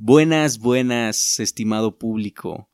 Buenas, 0.00 0.60
buenas, 0.60 1.40
estimado 1.40 1.98
público. 1.98 2.70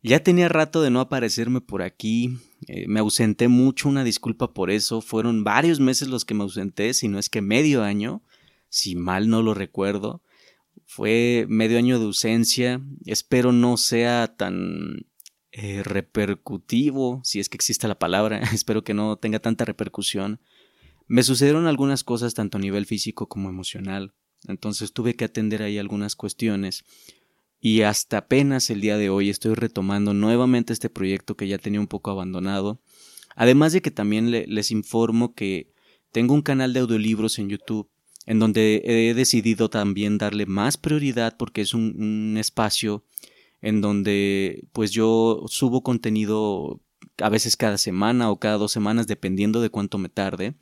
Ya 0.00 0.22
tenía 0.22 0.48
rato 0.48 0.80
de 0.80 0.90
no 0.90 1.00
aparecerme 1.00 1.60
por 1.60 1.82
aquí, 1.82 2.38
eh, 2.68 2.86
me 2.86 3.00
ausenté 3.00 3.48
mucho, 3.48 3.88
una 3.88 4.04
disculpa 4.04 4.54
por 4.54 4.70
eso, 4.70 5.00
fueron 5.00 5.42
varios 5.42 5.80
meses 5.80 6.06
los 6.06 6.24
que 6.24 6.34
me 6.34 6.44
ausenté, 6.44 6.94
si 6.94 7.08
no 7.08 7.18
es 7.18 7.28
que 7.28 7.42
medio 7.42 7.82
año, 7.82 8.22
si 8.68 8.94
mal 8.94 9.28
no 9.28 9.42
lo 9.42 9.54
recuerdo, 9.54 10.22
fue 10.86 11.46
medio 11.48 11.78
año 11.78 11.98
de 11.98 12.04
ausencia, 12.04 12.80
espero 13.06 13.50
no 13.50 13.76
sea 13.76 14.36
tan 14.36 15.08
eh, 15.50 15.82
repercutivo, 15.82 17.20
si 17.24 17.40
es 17.40 17.48
que 17.48 17.56
existe 17.56 17.88
la 17.88 17.98
palabra, 17.98 18.38
espero 18.54 18.84
que 18.84 18.94
no 18.94 19.16
tenga 19.16 19.40
tanta 19.40 19.64
repercusión. 19.64 20.40
Me 21.08 21.24
sucedieron 21.24 21.66
algunas 21.66 22.04
cosas 22.04 22.34
tanto 22.34 22.56
a 22.58 22.60
nivel 22.60 22.86
físico 22.86 23.28
como 23.28 23.48
emocional, 23.48 24.14
entonces 24.46 24.92
tuve 24.92 25.14
que 25.14 25.24
atender 25.24 25.62
ahí 25.62 25.78
algunas 25.78 26.14
cuestiones 26.16 26.84
y 27.60 27.82
hasta 27.82 28.18
apenas 28.18 28.70
el 28.70 28.80
día 28.80 28.96
de 28.96 29.10
hoy 29.10 29.30
estoy 29.30 29.54
retomando 29.54 30.14
nuevamente 30.14 30.72
este 30.72 30.90
proyecto 30.90 31.36
que 31.36 31.48
ya 31.48 31.58
tenía 31.58 31.80
un 31.80 31.88
poco 31.88 32.10
abandonado. 32.10 32.80
Además 33.34 33.72
de 33.72 33.82
que 33.82 33.90
también 33.90 34.30
les 34.30 34.70
informo 34.70 35.34
que 35.34 35.72
tengo 36.12 36.34
un 36.34 36.42
canal 36.42 36.72
de 36.72 36.80
audiolibros 36.80 37.38
en 37.38 37.48
YouTube 37.48 37.88
en 38.26 38.38
donde 38.38 38.82
he 38.84 39.14
decidido 39.14 39.70
también 39.70 40.18
darle 40.18 40.46
más 40.46 40.76
prioridad 40.76 41.36
porque 41.36 41.62
es 41.62 41.74
un, 41.74 41.94
un 42.00 42.36
espacio 42.36 43.04
en 43.60 43.80
donde 43.80 44.66
pues 44.72 44.90
yo 44.90 45.44
subo 45.48 45.82
contenido 45.82 46.80
a 47.18 47.28
veces 47.28 47.56
cada 47.56 47.78
semana 47.78 48.30
o 48.30 48.38
cada 48.38 48.58
dos 48.58 48.70
semanas 48.70 49.06
dependiendo 49.06 49.60
de 49.60 49.70
cuánto 49.70 49.98
me 49.98 50.08
tarde 50.08 50.54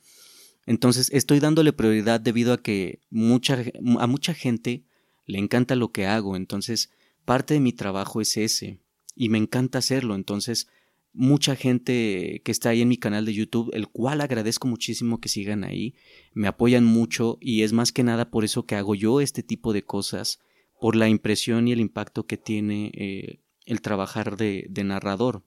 entonces 0.67 1.09
estoy 1.13 1.39
dándole 1.39 1.73
prioridad 1.73 2.19
debido 2.19 2.53
a 2.53 2.61
que 2.61 2.99
a 3.09 4.07
mucha 4.07 4.33
gente 4.33 4.83
le 5.25 5.39
encanta 5.39 5.75
lo 5.75 5.91
que 5.91 6.05
hago, 6.05 6.35
entonces 6.35 6.91
parte 7.25 7.55
de 7.55 7.61
mi 7.61 7.73
trabajo 7.73 8.21
es 8.21 8.37
ese 8.37 8.79
y 9.15 9.29
me 9.29 9.37
encanta 9.37 9.79
hacerlo, 9.79 10.13
entonces 10.13 10.67
mucha 11.13 11.55
gente 11.55 12.41
que 12.43 12.51
está 12.51 12.69
ahí 12.69 12.81
en 12.81 12.89
mi 12.89 12.97
canal 12.97 13.25
de 13.25 13.33
YouTube, 13.33 13.71
el 13.73 13.87
cual 13.87 14.19
agradezco 14.19 14.67
muchísimo 14.67 15.19
que 15.19 15.29
sigan 15.29 15.63
ahí, 15.63 15.95
me 16.33 16.47
apoyan 16.47 16.83
mucho 16.83 17.37
y 17.39 17.63
es 17.63 17.71
más 17.71 17.93
que 17.93 18.03
nada 18.03 18.29
por 18.29 18.43
eso 18.43 18.65
que 18.65 18.75
hago 18.75 18.93
yo 18.93 19.21
este 19.21 19.43
tipo 19.43 19.71
de 19.71 19.83
cosas, 19.83 20.39
por 20.79 20.95
la 20.95 21.07
impresión 21.07 21.67
y 21.67 21.71
el 21.71 21.79
impacto 21.79 22.27
que 22.27 22.37
tiene 22.37 22.91
eh, 22.93 23.39
el 23.65 23.81
trabajar 23.81 24.37
de 24.37 24.83
narrador. 24.83 25.43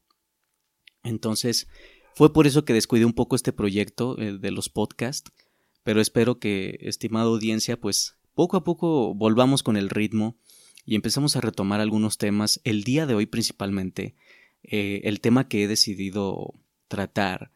Entonces, 1.02 1.68
fue 2.20 2.34
por 2.34 2.46
eso 2.46 2.66
que 2.66 2.74
descuidé 2.74 3.06
un 3.06 3.14
poco 3.14 3.34
este 3.34 3.50
proyecto 3.50 4.20
eh, 4.20 4.36
de 4.36 4.50
los 4.50 4.68
podcasts, 4.68 5.32
pero 5.82 6.02
espero 6.02 6.38
que, 6.38 6.76
estimada 6.82 7.24
audiencia, 7.24 7.80
pues 7.80 8.18
poco 8.34 8.58
a 8.58 8.62
poco 8.62 9.14
volvamos 9.14 9.62
con 9.62 9.78
el 9.78 9.88
ritmo 9.88 10.36
y 10.84 10.96
empezamos 10.96 11.34
a 11.34 11.41
retomar 11.41 11.80
algunos 11.80 12.18
temas. 12.18 12.60
El 12.62 12.84
día 12.84 13.06
de 13.06 13.14
hoy 13.14 13.24
principalmente, 13.24 14.16
eh, 14.62 15.00
el 15.04 15.22
tema 15.22 15.48
que 15.48 15.64
he 15.64 15.66
decidido 15.66 16.52
tratar 16.88 17.52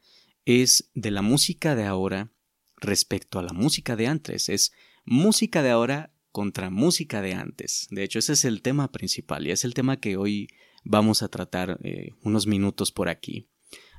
es 0.47 0.91
de 0.95 1.11
la 1.11 1.21
música 1.21 1.75
de 1.75 1.85
ahora 1.85 2.33
respecto 2.77 3.39
a 3.39 3.43
la 3.43 3.53
música 3.53 3.97
de 3.97 4.07
antes. 4.07 4.49
Es 4.49 4.73
música 5.05 5.63
de 5.63 5.73
ahora 5.73 6.15
contra 6.33 6.71
música 6.71 7.21
de 7.21 7.35
antes. 7.35 7.87
De 7.91 8.03
hecho, 8.03 8.19
ese 8.19 8.33
es 8.33 8.47
el 8.47 8.63
tema 8.63 8.91
principal 8.93 9.47
y 9.47 9.51
es 9.51 9.63
el 9.67 9.75
tema 9.75 10.01
que 10.01 10.17
hoy 10.17 10.49
vamos 10.85 11.23
a 11.23 11.29
tratar 11.29 11.79
eh, 11.85 12.13
unos 12.23 12.47
minutos 12.47 12.93
por 12.93 13.11
aquí. 13.11 13.47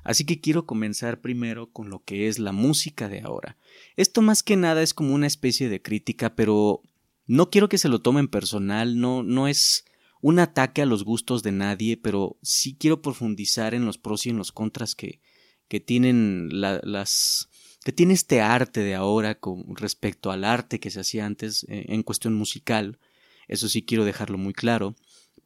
Así 0.06 0.24
que 0.24 0.40
quiero 0.40 0.66
comenzar 0.66 1.20
primero 1.20 1.72
con 1.72 1.90
lo 1.90 2.04
que 2.04 2.28
es 2.28 2.38
la 2.38 2.52
música 2.52 3.10
de 3.10 3.22
ahora. 3.22 3.58
Esto 3.98 4.22
más 4.22 4.44
que 4.44 4.56
nada 4.56 4.84
es 4.84 4.94
como 4.94 5.16
una 5.16 5.28
especie 5.28 5.68
de 5.68 5.82
crítica, 5.82 6.36
pero 6.36 6.84
no 7.26 7.50
quiero 7.50 7.68
que 7.68 7.80
se 7.80 7.90
lo 7.90 8.00
tomen 8.00 8.28
personal, 8.28 9.00
no, 9.00 9.24
no 9.24 9.48
es 9.48 9.84
un 10.22 10.38
ataque 10.38 10.84
a 10.84 10.86
los 10.86 11.04
gustos 11.04 11.42
de 11.42 11.52
nadie, 11.52 11.98
pero 11.98 12.38
sí 12.44 12.78
quiero 12.80 13.02
profundizar 13.02 13.74
en 13.74 13.86
los 13.86 13.98
pros 13.98 14.28
y 14.28 14.30
en 14.30 14.38
los 14.38 14.52
contras 14.52 14.94
que, 14.94 15.22
que 15.68 15.80
tienen 15.80 16.50
las 16.52 17.50
que 17.84 17.92
tiene 17.92 18.14
este 18.14 18.42
arte 18.42 18.82
de 18.82 18.96
ahora 18.96 19.36
con 19.36 19.76
respecto 19.76 20.32
al 20.32 20.44
arte 20.44 20.80
que 20.80 20.90
se 20.90 21.00
hacía 21.00 21.26
antes 21.26 21.66
eh, 21.70 21.86
en 21.90 22.02
cuestión 22.02 22.34
musical. 22.34 23.00
Eso 23.48 23.70
sí 23.70 23.84
quiero 23.84 24.06
dejarlo 24.06 24.40
muy 24.40 24.54
claro. 24.54 24.96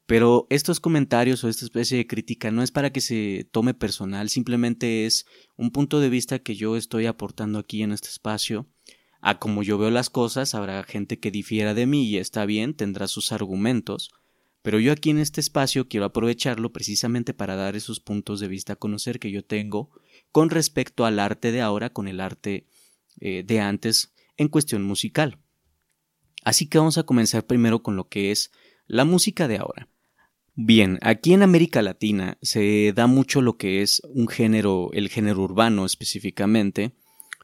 Pero 0.09 0.47
estos 0.49 0.79
comentarios 0.79 1.43
o 1.43 1.49
esta 1.49 1.65
especie 1.65 1.99
de 1.99 2.07
crítica 2.07 2.49
no 2.49 2.63
es 2.63 2.71
para 2.71 2.89
que 2.89 2.99
se 2.99 3.47
tome 3.51 3.75
personal, 3.75 4.29
simplemente 4.29 5.05
es 5.05 5.27
un 5.55 5.69
punto 5.69 5.99
de 5.99 6.09
vista 6.09 6.39
que 6.39 6.55
yo 6.55 6.75
estoy 6.77 7.05
aportando 7.05 7.59
aquí 7.59 7.83
en 7.83 7.91
este 7.91 8.07
espacio. 8.07 8.65
A 9.21 9.37
como 9.37 9.61
yo 9.61 9.77
veo 9.77 9.91
las 9.91 10.09
cosas, 10.09 10.55
habrá 10.55 10.81
gente 10.81 11.19
que 11.19 11.29
difiera 11.29 11.75
de 11.75 11.85
mí 11.85 12.07
y 12.07 12.17
está 12.17 12.47
bien, 12.47 12.73
tendrá 12.73 13.07
sus 13.07 13.31
argumentos, 13.31 14.09
pero 14.63 14.79
yo 14.79 14.93
aquí 14.93 15.11
en 15.11 15.19
este 15.19 15.41
espacio 15.41 15.87
quiero 15.87 16.07
aprovecharlo 16.07 16.73
precisamente 16.73 17.35
para 17.35 17.55
dar 17.55 17.75
esos 17.75 17.99
puntos 17.99 18.39
de 18.39 18.47
vista 18.47 18.73
a 18.73 18.77
conocer 18.77 19.19
que 19.19 19.29
yo 19.29 19.45
tengo 19.45 19.91
con 20.31 20.49
respecto 20.49 21.05
al 21.05 21.19
arte 21.19 21.51
de 21.51 21.61
ahora 21.61 21.91
con 21.91 22.07
el 22.07 22.19
arte 22.19 22.65
eh, 23.19 23.43
de 23.45 23.59
antes 23.59 24.11
en 24.37 24.47
cuestión 24.47 24.81
musical. 24.81 25.37
Así 26.43 26.65
que 26.67 26.79
vamos 26.79 26.97
a 26.97 27.03
comenzar 27.03 27.45
primero 27.45 27.83
con 27.83 27.95
lo 27.95 28.09
que 28.09 28.31
es 28.31 28.49
la 28.87 29.05
música 29.05 29.47
de 29.47 29.57
ahora. 29.57 29.87
Bien, 30.61 30.99
aquí 31.03 31.31
en 31.31 31.41
América 31.41 31.81
Latina 31.81 32.37
se 32.41 32.91
da 32.93 33.07
mucho 33.07 33.41
lo 33.41 33.55
que 33.55 33.81
es 33.81 34.01
un 34.09 34.27
género, 34.27 34.89
el 34.91 35.07
género 35.07 35.43
urbano 35.43 35.85
específicamente, 35.85 36.91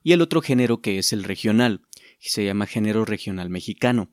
y 0.04 0.12
el 0.12 0.22
otro 0.22 0.42
género 0.42 0.82
que 0.82 0.98
es 1.00 1.14
el 1.14 1.24
regional, 1.24 1.80
se 2.20 2.44
llama 2.44 2.66
género 2.66 3.06
regional 3.06 3.50
mexicano. 3.50 4.10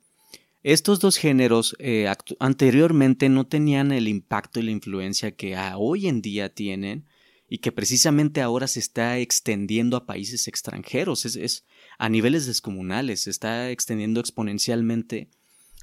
Estos 0.62 1.00
dos 1.00 1.16
géneros 1.16 1.74
eh, 1.80 2.06
anteriormente 2.38 3.28
no 3.28 3.48
tenían 3.48 3.90
el 3.90 4.06
impacto 4.06 4.60
y 4.60 4.62
la 4.62 4.70
influencia 4.70 5.32
que 5.32 5.58
hoy 5.76 6.06
en 6.06 6.22
día 6.22 6.54
tienen 6.54 7.06
y 7.48 7.58
que 7.58 7.72
precisamente 7.72 8.40
ahora 8.40 8.68
se 8.68 8.78
está 8.78 9.18
extendiendo 9.18 9.96
a 9.96 10.06
países 10.06 10.46
extranjeros, 10.46 11.24
es 11.24 11.66
a 11.98 12.08
niveles 12.08 12.46
descomunales, 12.46 13.22
se 13.22 13.30
está 13.30 13.68
extendiendo 13.72 14.20
exponencialmente 14.20 15.28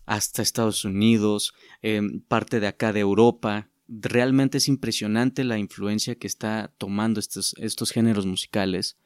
hasta 0.09 0.42
Estados 0.42 0.86
Unidos, 0.86 1.53
em, 1.84 2.22
parte 2.22 2.59
de 2.59 2.66
acá 2.66 2.92
de 2.94 3.00
Europa. 3.00 3.70
Realmente 3.88 4.58
es 4.58 4.68
impresionante 4.68 5.44
la 5.44 5.59
influencia 5.59 6.16
que 6.16 6.25
está 6.25 6.74
tomando 6.80 7.20
estos, 7.20 7.53
estos 7.59 7.92
géneros 7.92 8.25
musicales. 8.25 8.97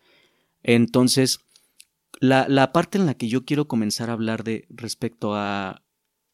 Entonces, 0.64 1.42
la, 2.22 2.48
la, 2.48 2.72
parte 2.72 2.98
en 2.98 3.06
la 3.06 3.16
que 3.16 3.28
yo 3.28 3.44
quiero 3.44 3.68
comenzar 3.68 4.10
a 4.10 4.14
hablar 4.14 4.46
de 4.46 4.66
respecto 4.70 5.36
a 5.36 5.84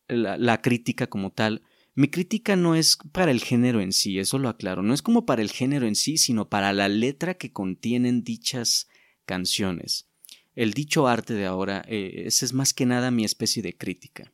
la, 0.07 0.38
la 0.38 0.62
crítica 0.62 1.07
como 1.07 1.31
tal, 1.31 1.63
mi 1.96 2.09
crítica 2.09 2.56
no 2.56 2.75
es 2.75 3.00
para 3.12 3.31
el 3.31 3.41
género 3.41 3.81
en 3.81 3.91
sí, 3.91 4.19
eso 4.19 4.38
lo 4.38 4.50
aclaro, 4.50 4.84
no 4.84 4.94
es 4.94 5.01
como 5.01 5.25
para 5.25 5.41
el 5.41 5.50
género 5.50 5.88
en 5.88 5.96
sí, 5.96 6.19
sino 6.19 6.47
para 6.47 6.74
la 6.74 6.90
letra 6.90 7.34
que 7.34 7.51
contienen 7.51 8.24
dichas 8.24 8.88
canciones. 9.25 10.07
El 10.53 10.74
dicho 10.74 11.07
arte 11.07 11.34
de 11.34 11.47
ahora, 11.47 11.84
eh, 11.88 12.25
esa 12.28 12.46
es 12.46 12.53
más 12.53 12.75
que 12.75 12.86
nada 12.86 13.09
mi 13.09 13.25
especie 13.25 13.63
de 13.63 13.75
crítica. 13.75 14.31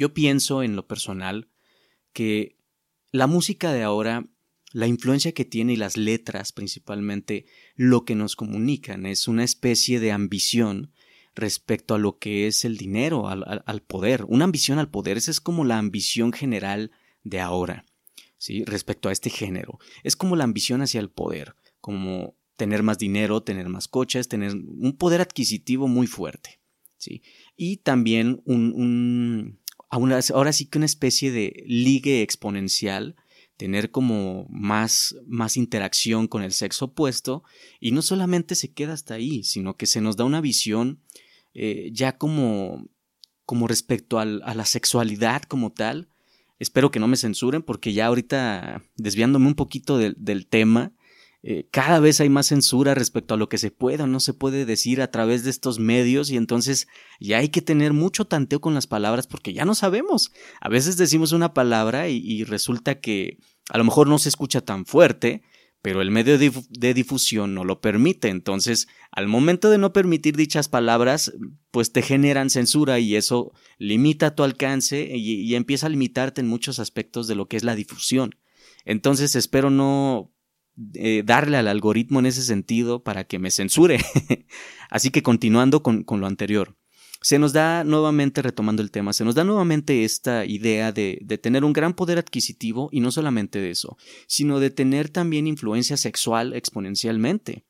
Yo 0.00 0.14
pienso 0.14 0.62
en 0.62 0.76
lo 0.76 0.88
personal 0.88 1.50
que 2.14 2.56
la 3.12 3.26
música 3.26 3.70
de 3.70 3.82
ahora, 3.82 4.26
la 4.72 4.86
influencia 4.86 5.32
que 5.32 5.44
tiene 5.44 5.74
y 5.74 5.76
las 5.76 5.98
letras 5.98 6.52
principalmente, 6.52 7.44
lo 7.76 8.06
que 8.06 8.14
nos 8.14 8.34
comunican 8.34 9.04
es 9.04 9.28
una 9.28 9.44
especie 9.44 10.00
de 10.00 10.10
ambición 10.10 10.90
respecto 11.34 11.94
a 11.94 11.98
lo 11.98 12.18
que 12.18 12.46
es 12.46 12.64
el 12.64 12.78
dinero, 12.78 13.28
al, 13.28 13.82
poder, 13.82 14.24
una 14.26 14.44
ambición 14.44 14.78
al 14.78 14.90
poder, 14.90 15.18
esa 15.18 15.30
es 15.30 15.38
como 15.42 15.66
la 15.66 15.76
ambición 15.76 16.32
general 16.32 16.92
de 17.22 17.40
ahora, 17.40 17.84
¿sí? 18.38 18.64
Respecto 18.64 19.10
a 19.10 19.12
este 19.12 19.28
género, 19.28 19.80
es 20.02 20.16
como 20.16 20.34
la 20.34 20.44
ambición 20.44 20.80
hacia 20.80 21.00
el 21.00 21.10
poder, 21.10 21.56
como 21.82 22.38
tener 22.56 22.82
más 22.82 22.96
dinero, 22.96 23.42
tener 23.42 23.68
más 23.68 23.86
coches, 23.86 24.28
tener 24.28 24.54
un 24.54 24.96
poder 24.96 25.20
adquisitivo 25.20 25.88
muy 25.88 26.06
fuerte, 26.06 26.58
¿sí? 26.96 27.22
Y 27.54 27.78
también 27.78 28.40
un, 28.46 29.60
ahora 29.90 30.52
sí 30.52 30.66
que 30.66 30.78
una 30.78 30.86
especie 30.86 31.32
de 31.32 31.64
ligue 31.66 32.22
exponencial, 32.22 33.16
tener 33.56 33.90
como 33.90 34.46
más, 34.48 35.16
más 35.26 35.56
interacción 35.56 36.28
con 36.28 36.42
el 36.42 36.52
sexo 36.52 36.86
opuesto, 36.86 37.42
y 37.78 37.90
no 37.90 38.00
solamente 38.00 38.54
se 38.54 38.72
queda 38.72 38.94
hasta 38.94 39.14
ahí, 39.14 39.42
sino 39.44 39.76
que 39.76 39.86
se 39.86 40.00
nos 40.00 40.16
da 40.16 40.24
una 40.24 40.40
visión 40.40 41.00
eh, 41.52 41.90
ya 41.92 42.16
como, 42.16 42.88
como 43.44 43.66
respecto 43.66 44.18
a 44.18 44.24
la 44.24 44.64
sexualidad 44.64 45.42
como 45.42 45.72
tal. 45.72 46.08
Espero 46.58 46.90
que 46.90 47.00
no 47.00 47.08
me 47.08 47.16
censuren 47.16 47.62
porque 47.62 47.92
ya 47.92 48.06
ahorita 48.06 48.82
desviándome 48.96 49.48
un 49.48 49.54
poquito 49.54 49.98
del 49.98 50.46
tema, 50.46 50.92
eh, 51.42 51.66
cada 51.70 52.00
vez 52.00 52.20
hay 52.20 52.28
más 52.28 52.48
censura 52.48 52.94
respecto 52.94 53.32
a 53.32 53.36
lo 53.38 53.48
que 53.48 53.56
se 53.56 53.70
puede 53.70 54.02
o 54.02 54.06
no 54.06 54.20
se 54.20 54.34
puede 54.34 54.66
decir 54.66 55.00
a 55.00 55.10
través 55.10 55.42
de 55.42 55.50
estos 55.50 55.78
medios 55.78 56.30
y 56.30 56.36
entonces 56.36 56.86
ya 57.18 57.38
hay 57.38 57.48
que 57.48 57.62
tener 57.62 57.94
mucho 57.94 58.26
tanteo 58.26 58.60
con 58.60 58.74
las 58.74 58.86
palabras 58.86 59.26
porque 59.26 59.54
ya 59.54 59.64
no 59.64 59.74
sabemos. 59.74 60.32
A 60.60 60.68
veces 60.68 60.98
decimos 60.98 61.32
una 61.32 61.54
palabra 61.54 62.08
y, 62.08 62.44
resulta 62.44 63.00
que 63.00 63.38
a 63.70 63.78
lo 63.78 63.84
mejor 63.84 64.06
no 64.06 64.18
se 64.18 64.28
escucha 64.28 64.60
tan 64.60 64.84
fuerte, 64.84 65.42
pero 65.80 66.02
el 66.02 66.10
medio 66.10 66.36
de 66.36 66.94
difusión 66.94 67.54
no 67.54 67.64
lo 67.64 67.80
permite. 67.80 68.28
Entonces, 68.28 68.88
al 69.10 69.26
momento 69.26 69.70
de 69.70 69.78
no 69.78 69.94
permitir 69.94 70.36
dichas 70.36 70.68
palabras, 70.68 71.32
pues 71.70 71.92
te 71.92 72.02
generan 72.02 72.50
censura 72.50 72.98
y 72.98 73.16
eso 73.16 73.52
limita 73.78 74.34
tu 74.34 74.42
alcance 74.42 75.16
y, 75.16 75.54
empieza 75.54 75.86
a 75.86 75.90
limitarte 75.90 76.42
en 76.42 76.48
muchos 76.48 76.80
aspectos 76.80 77.28
de 77.28 77.34
lo 77.34 77.46
que 77.46 77.56
es 77.56 77.64
la 77.64 77.76
difusión. 77.76 78.34
Entonces, 78.84 79.36
espero 79.36 79.70
no 79.70 80.32
eh, 80.94 81.22
darle 81.24 81.56
al 81.56 81.68
algoritmo 81.68 82.18
en 82.20 82.26
ese 82.26 82.42
sentido 82.42 83.02
para 83.02 83.24
que 83.24 83.38
me 83.38 83.50
censure. 83.50 83.98
Así 84.90 85.10
que 85.10 85.22
continuando 85.22 85.82
con 85.82 86.04
lo 86.20 86.26
anterior 86.26 86.76
se 87.22 87.38
nos 87.38 87.52
da 87.52 87.84
nuevamente, 87.84 88.40
retomando 88.40 88.82
el 88.82 88.90
tema, 88.90 89.12
se 89.12 89.24
nos 89.24 89.34
da 89.34 89.44
nuevamente 89.44 90.04
esta 90.04 90.46
idea 90.46 90.90
de, 90.90 91.18
de, 91.22 91.36
tener 91.36 91.64
un 91.64 91.72
gran 91.72 91.94
poder 91.94 92.18
adquisitivo 92.18 92.88
y 92.92 93.00
no 93.00 93.12
solamente 93.12 93.60
de 93.60 93.70
eso, 93.70 93.98
sino 94.26 94.58
de 94.58 94.70
tener 94.70 95.10
también 95.10 95.46
influencia 95.46 95.96
sexual 95.98 96.54
exponencialmente. 96.54 97.66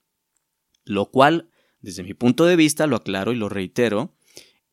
Lo 0.85 1.11
cual, 1.11 1.51
desde 1.81 2.05
mi 2.05 2.15
punto 2.15 2.47
de 2.47 2.57
vista, 2.57 2.87
lo 2.87 2.97
aclaro 2.97 3.33
y 3.33 3.37
lo 3.37 3.49
reitero, 3.49 4.15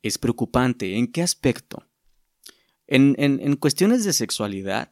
es 0.04 0.20
preocupante. 0.20 0.96
¿En 0.96 1.08
qué 1.08 1.24
aspecto? 1.24 1.88
En, 2.86 3.16
en, 3.18 3.40
en 3.42 3.56
cuestiones 3.56 4.06
de 4.06 4.14
sexualidad, 4.14 4.92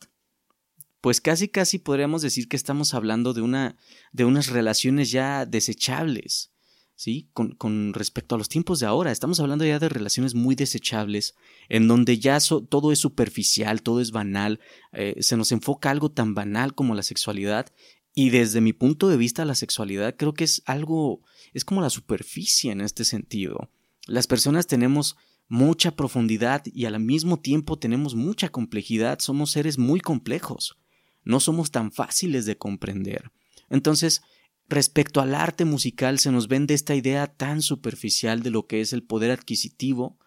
pues 1.06 1.22
casi 1.22 1.50
casi 1.50 1.78
podríamos 1.78 2.24
decir 2.24 2.48
que 2.48 2.56
estamos 2.56 2.96
hablando 2.96 3.36
de, 3.36 3.42
una, 3.42 3.78
de 4.12 4.26
unas 4.26 4.48
relaciones 4.48 5.12
ya 5.12 5.46
desechables 5.46 6.52
¿sí? 6.96 7.30
Con, 7.32 7.94
respecto 7.94 8.34
a 8.34 8.40
los 8.40 8.50
tiempos 8.50 8.80
de 8.80 8.88
ahora. 8.88 9.12
Estamos 9.12 9.40
hablando 9.40 9.64
ya 9.66 9.78
de 9.78 9.88
relaciones 9.88 10.34
muy 10.34 10.56
desechables, 10.56 11.36
en 11.70 11.88
donde 11.88 12.18
ya 12.18 12.40
todo 12.40 12.92
es 12.92 12.98
superficial, 12.98 13.84
todo 13.84 14.02
es 14.02 14.10
banal, 14.10 14.60
eh, 14.94 15.18
se 15.20 15.38
nos 15.38 15.52
enfoca 15.52 15.92
algo 15.92 16.10
tan 16.10 16.34
banal 16.34 16.74
como 16.74 16.96
la 16.96 17.04
sexualidad. 17.04 17.68
Y 18.16 18.32
desde 18.32 18.60
mi 18.60 18.74
punto 18.74 19.08
de 19.08 19.18
vista, 19.18 19.46
la 19.46 19.54
sexualidad 19.54 20.16
creo 20.18 20.34
que 20.34 20.46
es 20.46 20.64
algo, 20.66 21.22
es 21.54 21.66
como 21.66 21.82
la 21.82 21.92
superficie 21.92 22.72
en 22.72 22.82
este 22.82 23.06
sentido. 23.06 23.70
Las 24.08 24.26
personas 24.26 24.66
tenemos 24.66 25.18
mucha 25.50 25.96
profundidad 25.96 26.64
y 26.66 26.86
al 26.86 27.00
mismo 27.00 27.40
tiempo 27.40 27.78
tenemos 27.78 28.16
mucha 28.16 28.50
complejidad, 28.50 29.20
somos 29.20 29.52
seres 29.52 29.78
muy 29.78 30.00
complejos, 30.00 30.80
no 31.26 31.40
somos 31.40 31.72
tan 31.72 31.92
fáciles 31.92 32.46
de 32.46 32.58
comprender. 32.58 33.32
Entonces, 33.70 34.22
Respecto 34.68 35.22
al 35.22 35.36
arte 35.36 35.64
musical 35.64 36.18
se 36.18 36.32
nos 36.32 36.48
vende 36.48 36.74
esta 36.74 36.96
idea 36.96 37.28
tan 37.28 37.62
superficial 37.62 38.42
de 38.42 38.50
lo 38.50 38.66
que 38.66 38.82
es 38.82 38.94
el 38.94 39.04
poder 39.04 39.30
adquisitivo 39.30 40.18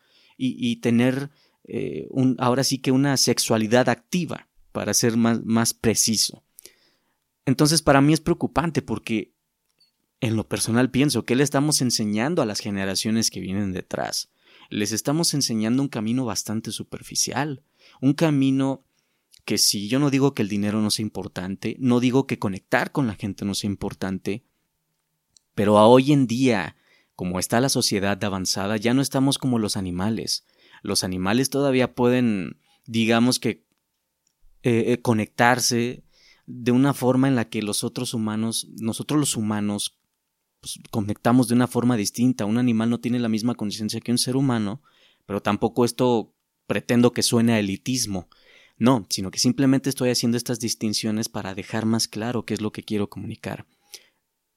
y, 0.41 0.77
tener 0.77 1.31
eh, 1.65 2.07
ahora 2.39 2.63
sí 2.63 2.79
que 2.79 2.93
una 2.93 3.17
sexualidad 3.17 3.89
activa, 3.89 4.49
para 4.71 4.95
ser 4.95 5.17
más, 5.17 5.45
más 5.45 5.75
preciso. 5.75 6.45
Entonces 7.45 7.83
para 7.83 8.01
mí 8.01 8.13
es 8.13 8.21
preocupante 8.21 8.81
porque 8.81 9.35
en 10.21 10.37
lo 10.37 10.49
personal 10.49 10.93
pienso 10.93 11.25
que 11.25 11.35
le 11.35 11.43
estamos 11.43 11.83
enseñando 11.83 12.41
a 12.41 12.47
las 12.47 12.61
generaciones 12.61 13.31
que 13.31 13.41
vienen 13.41 13.73
detrás. 13.73 14.31
Les 14.71 14.93
estamos 14.93 15.35
enseñando 15.35 15.83
un 15.83 15.89
camino 15.89 16.25
bastante 16.25 16.71
superficial, 16.71 17.65
un 18.01 18.13
camino 18.13 18.85
que 19.49 19.57
sí, 19.57 19.89
yo 19.89 19.99
no 19.99 20.11
digo 20.11 20.35
que 20.35 20.43
el 20.43 20.51
dinero 20.51 20.83
no 20.83 20.91
sea 20.91 21.05
importante, 21.05 21.75
no 21.79 22.01
digo 22.01 22.27
que 22.27 22.39
conectar 22.39 22.93
con 22.93 23.07
la 23.07 23.15
gente 23.15 23.47
no 23.47 23.55
sea 23.55 23.71
importante, 23.71 24.45
pero 25.55 25.79
a 25.79 25.87
hoy 25.87 26.13
en 26.13 26.27
día, 26.27 26.77
como 27.15 27.39
está 27.39 27.59
la 27.59 27.71
sociedad 27.71 28.23
avanzada, 28.23 28.77
ya 28.77 28.93
no 28.93 29.01
estamos 29.01 29.39
como 29.39 29.59
los 29.59 29.79
animales. 29.79 30.45
Los 30.83 31.03
animales 31.03 31.49
todavía 31.49 31.95
pueden, 31.95 32.61
digamos 32.85 33.41
que, 33.41 33.65
eh, 34.65 34.93
eh, 34.93 35.01
conectarse 35.01 36.05
de 36.45 36.71
una 36.71 36.93
forma 36.93 37.27
en 37.27 37.35
la 37.35 37.49
que 37.49 37.63
los 37.63 37.85
otros 37.85 38.13
humanos, 38.13 38.69
nosotros 38.79 39.19
los 39.19 39.35
humanos, 39.35 39.99
pues, 40.61 40.79
conectamos 40.91 41.49
de 41.49 41.55
una 41.55 41.69
forma 41.69 41.97
distinta. 41.97 42.45
Un 42.45 42.59
animal 42.59 42.91
no 42.91 43.01
tiene 43.01 43.19
la 43.19 43.31
misma 43.31 43.55
conciencia 43.55 44.03
que 44.03 44.13
un 44.13 44.19
ser 44.19 44.37
humano, 44.37 44.83
pero 45.25 45.41
tampoco 45.41 45.87
esto 45.87 46.35
pretendo 46.67 47.15
que 47.15 47.23
suene 47.23 47.55
a 47.55 47.59
elitismo. 47.59 48.29
No, 48.79 49.07
sino 49.11 49.31
que 49.31 49.39
simplemente 49.39 49.91
estoy 49.91 50.11
haciendo 50.11 50.37
estas 50.37 50.61
distinciones 50.61 51.29
para 51.29 51.55
dejar 51.55 51.85
más 51.85 52.07
claro 52.07 52.45
qué 52.45 52.55
es 52.55 52.61
lo 52.61 52.73
que 52.73 52.85
quiero 52.85 53.11
comunicar. 53.11 53.67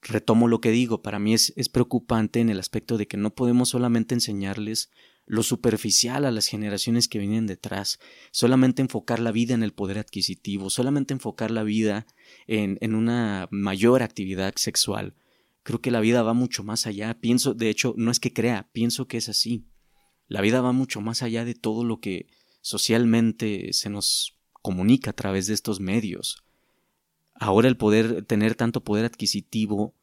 Retomo 0.02 0.48
lo 0.48 0.62
que 0.62 0.72
digo, 0.72 1.02
para 1.02 1.20
mí 1.20 1.34
es, 1.34 1.54
es 1.56 1.70
preocupante 1.70 2.40
en 2.40 2.50
el 2.50 2.60
aspecto 2.60 2.98
de 2.98 3.08
que 3.08 3.18
no 3.18 3.34
podemos 3.34 3.70
solamente 3.70 4.16
enseñarles 4.16 4.90
lo 5.26 5.44
superficial 5.44 6.26
a 6.26 6.32
las 6.32 6.48
generaciones 6.48 7.08
que 7.08 7.20
vienen 7.20 7.48
detrás, 7.48 8.00
solamente 8.32 8.82
enfocar 8.82 9.20
la 9.20 9.32
vida 9.32 9.54
en 9.54 9.64
el 9.64 9.74
poder 9.74 10.00
adquisitivo, 10.00 10.70
solamente 10.70 11.14
enfocar 11.14 11.52
la 11.52 11.64
vida 11.64 12.06
en, 12.48 12.78
en 12.82 12.96
una 12.96 13.48
mayor 13.52 14.04
actividad 14.04 14.54
sexual. 14.58 15.16
Creo 15.64 15.80
que 15.80 15.92
la 15.92 16.00
vida 16.00 16.24
va 16.24 16.34
mucho 16.34 16.64
más 16.64 16.88
allá. 16.88 17.20
Pienso, 17.20 17.54
de 17.54 17.70
hecho, 17.70 17.94
no 17.98 18.12
es 18.12 18.20
que 18.20 18.34
crea, 18.34 18.70
pienso 18.74 19.08
que 19.08 19.18
es 19.18 19.30
así. 19.30 19.68
La 20.28 20.42
vida 20.42 20.62
va 20.62 20.72
mucho 20.72 21.02
más 21.02 21.22
allá 21.22 21.46
de 21.46 21.54
todo 21.54 21.84
lo 21.84 22.00
que 22.00 22.28
socialmente 22.62 23.74
se 23.74 23.90
nos 23.90 24.38
comunica 24.62 25.12
a 25.12 25.16
través 25.16 25.48
de 25.48 25.54
estos 25.54 25.80
medios. 25.80 26.44
Ahora 27.34 27.68
el 27.68 27.78
poder 27.78 28.24
tener 28.26 28.56
tanto 28.56 28.84
poder 28.84 29.06
adquisitivo 29.06 29.94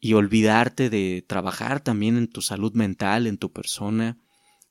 y 0.00 0.14
olvidarte 0.14 0.90
de 0.90 1.24
trabajar 1.26 1.80
también 1.80 2.16
en 2.16 2.28
tu 2.28 2.42
salud 2.42 2.72
mental, 2.74 3.26
en 3.26 3.38
tu 3.38 3.52
persona, 3.52 4.18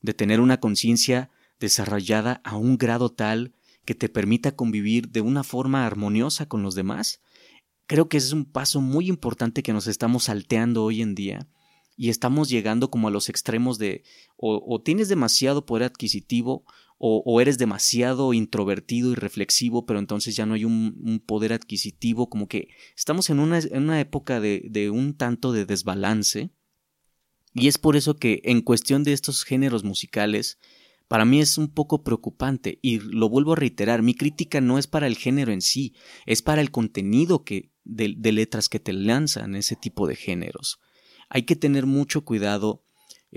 de 0.01 0.13
tener 0.13 0.39
una 0.39 0.59
conciencia 0.59 1.30
desarrollada 1.59 2.42
a 2.44 2.57
un 2.57 2.77
grado 2.77 3.09
tal 3.09 3.53
que 3.86 3.95
te 3.95 4.09
permita 4.09 4.56
convivir 4.56 5.09
de 5.09 5.21
una 5.21 5.44
forma 5.44 5.86
armoniosa 5.86 6.48
con 6.48 6.63
los 6.63 6.75
demás, 6.75 7.21
creo 7.88 8.09
que 8.09 8.18
es 8.18 8.33
un 8.33 8.45
paso 8.45 8.81
muy 8.81 9.07
importante 9.07 9.63
que 9.63 9.74
nos 9.74 9.88
estamos 9.88 10.25
salteando 10.25 10.83
hoy 10.83 11.01
en 11.01 11.15
día 11.15 11.48
y 11.95 12.09
estamos 12.09 12.50
llegando 12.50 12.89
como 12.89 13.07
a 13.07 13.12
los 13.12 13.30
extremos 13.30 13.77
de 13.77 14.03
o, 14.38 14.63
o 14.68 14.81
tienes 14.81 15.07
demasiado 15.07 15.65
poder 15.65 15.83
adquisitivo 15.83 16.65
o, 16.97 17.42
eres 17.42 17.57
demasiado 17.57 18.33
introvertido 18.33 19.12
y 19.12 19.15
reflexivo, 19.15 19.86
pero 19.86 20.00
entonces 20.00 20.36
ya 20.36 20.45
no 20.45 20.53
hay 20.53 20.63
un, 20.63 21.21
poder 21.25 21.51
adquisitivo, 21.51 22.30
como 22.30 22.47
que 22.47 22.69
estamos 22.95 23.30
en 23.30 23.39
una, 23.39 24.00
época 24.00 24.39
de, 24.39 24.89
un 24.92 25.15
tanto 25.15 25.51
de 25.51 25.65
desbalance. 25.65 26.51
Y 27.53 27.68
es 27.68 27.77
por 27.77 27.95
eso 27.95 28.15
que 28.15 28.42
en 28.44 28.62
cuestión 28.62 29.03
de 29.03 29.13
estos 29.13 29.44
géneros 29.44 29.83
musicales, 29.83 30.57
para 31.07 31.25
mí 31.25 31.42
es 31.42 31.57
un 31.57 31.69
poco 31.69 32.03
preocupante, 32.03 32.80
y 32.81 33.00
lo 33.00 33.30
vuelvo 33.30 33.53
a 33.53 33.57
reiterar, 33.57 34.01
mi 34.01 34.15
crítica 34.15 34.62
no 34.62 34.77
es 34.77 34.88
para 34.88 35.07
el 35.07 35.18
género 35.18 35.51
en 35.51 35.62
sí, 35.62 35.94
es 36.25 36.41
para 36.41 36.62
el 36.62 36.71
contenido 36.71 37.44
que, 37.44 37.71
de 37.83 38.31
letras 38.31 38.69
que 38.69 38.80
te 38.80 38.94
lanzan 38.94 39.56
ese 39.56 39.75
tipo 39.75 40.07
de 40.07 40.15
géneros. 40.15 40.80
Hay 41.30 41.44
que 41.44 41.56
tener 41.56 41.86
mucho 41.86 42.24
cuidado 42.24 42.84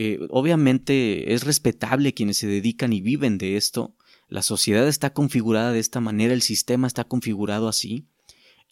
eh, 0.01 0.21
obviamente 0.31 1.35
es 1.35 1.43
respetable 1.43 2.15
quienes 2.15 2.37
se 2.37 2.47
dedican 2.47 2.93
y 2.93 3.01
viven 3.01 3.37
de 3.37 3.57
esto. 3.57 3.97
La 4.29 4.43
sociedad 4.43 4.87
está 4.87 5.13
configurada 5.13 5.73
de 5.73 5.81
esta 5.81 5.99
manera, 5.99 6.35
el 6.35 6.43
sistema 6.43 6.87
está 6.87 7.03
configurado 7.03 7.67
así. 7.67 8.07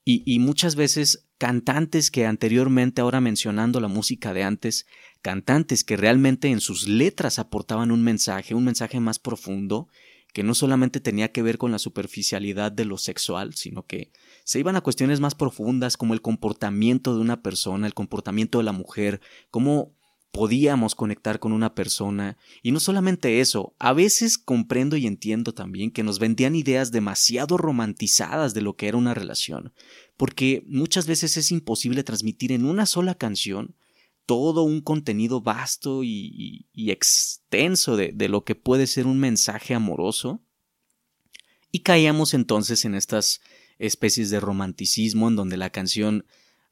Y, 0.09 0.39
muchas 0.39 0.77
veces 0.77 1.27
cantantes 1.37 2.13
que 2.13 2.27
anteriormente, 2.27 3.01
ahora 3.01 3.21
mencionando 3.21 3.81
la 3.81 3.89
música 3.89 4.33
de 4.33 4.45
antes, 4.45 4.87
cantantes 5.21 5.83
que 5.83 5.97
realmente 5.97 6.47
en 6.47 6.61
sus 6.61 6.87
letras 6.87 7.41
aportaban 7.41 7.91
un 7.91 8.05
mensaje, 8.05 8.55
un 8.55 8.63
mensaje 8.63 9.01
más 9.01 9.19
profundo, 9.19 9.89
que 10.33 10.45
no 10.45 10.55
solamente 10.55 11.01
tenía 11.01 11.33
que 11.33 11.43
ver 11.43 11.59
con 11.59 11.73
la 11.73 11.81
superficialidad 11.81 12.71
de 12.71 12.85
lo 12.85 12.99
sexual, 12.99 13.55
sino 13.55 13.85
que 13.85 14.13
se 14.45 14.61
iban 14.61 14.77
a 14.77 14.81
cuestiones 14.81 15.19
más 15.19 15.35
profundas 15.35 15.97
como 15.97 16.15
el 16.15 16.23
comportamiento 16.23 17.17
de 17.17 17.21
una 17.21 17.43
persona, 17.43 17.89
el 17.89 17.95
comportamiento 17.95 18.59
de 18.59 18.65
la 18.65 18.73
mujer, 18.73 19.21
cómo 19.51 19.96
podíamos 20.37 20.95
conectar 20.95 21.41
con 21.41 21.53
una 21.53 21.75
persona. 21.75 22.37
Y 22.63 22.71
no 22.71 22.79
solamente 22.79 23.41
eso, 23.41 23.75
a 23.79 23.95
veces 23.95 24.37
comprendo 24.37 24.99
y 24.99 25.07
entiendo 25.07 25.55
también 25.55 25.91
que 25.91 26.03
nos 26.03 26.19
vendían 26.19 26.55
ideas 26.55 26.93
demasiado 26.93 27.57
romantizadas 27.57 28.53
de 28.53 28.61
lo 28.61 28.77
que 28.77 28.89
era 28.89 28.99
una 28.99 29.15
relación, 29.15 29.73
porque 30.19 30.63
muchas 30.67 31.07
veces 31.07 31.39
es 31.39 31.51
imposible 31.53 32.05
transmitir 32.05 32.53
en 32.53 32.67
una 32.67 32.85
sola 32.85 33.15
canción 33.15 33.77
todo 34.27 34.63
un 34.63 34.83
contenido 34.83 35.41
vasto 35.41 36.03
y, 36.05 36.67
extenso 36.75 37.97
de, 37.97 38.29
lo 38.29 38.45
que 38.45 38.55
puede 38.55 38.87
ser 38.87 39.07
un 39.07 39.19
mensaje 39.19 39.73
amoroso. 39.73 40.43
Y 41.73 41.79
caíamos 41.81 42.35
entonces 42.35 42.85
en 42.85 42.95
estas 42.95 43.41
especies 43.79 44.29
de 44.29 44.41
romanticismo 44.41 45.29
en 45.29 45.37
donde 45.37 45.57
la 45.57 45.71
canción 45.71 46.27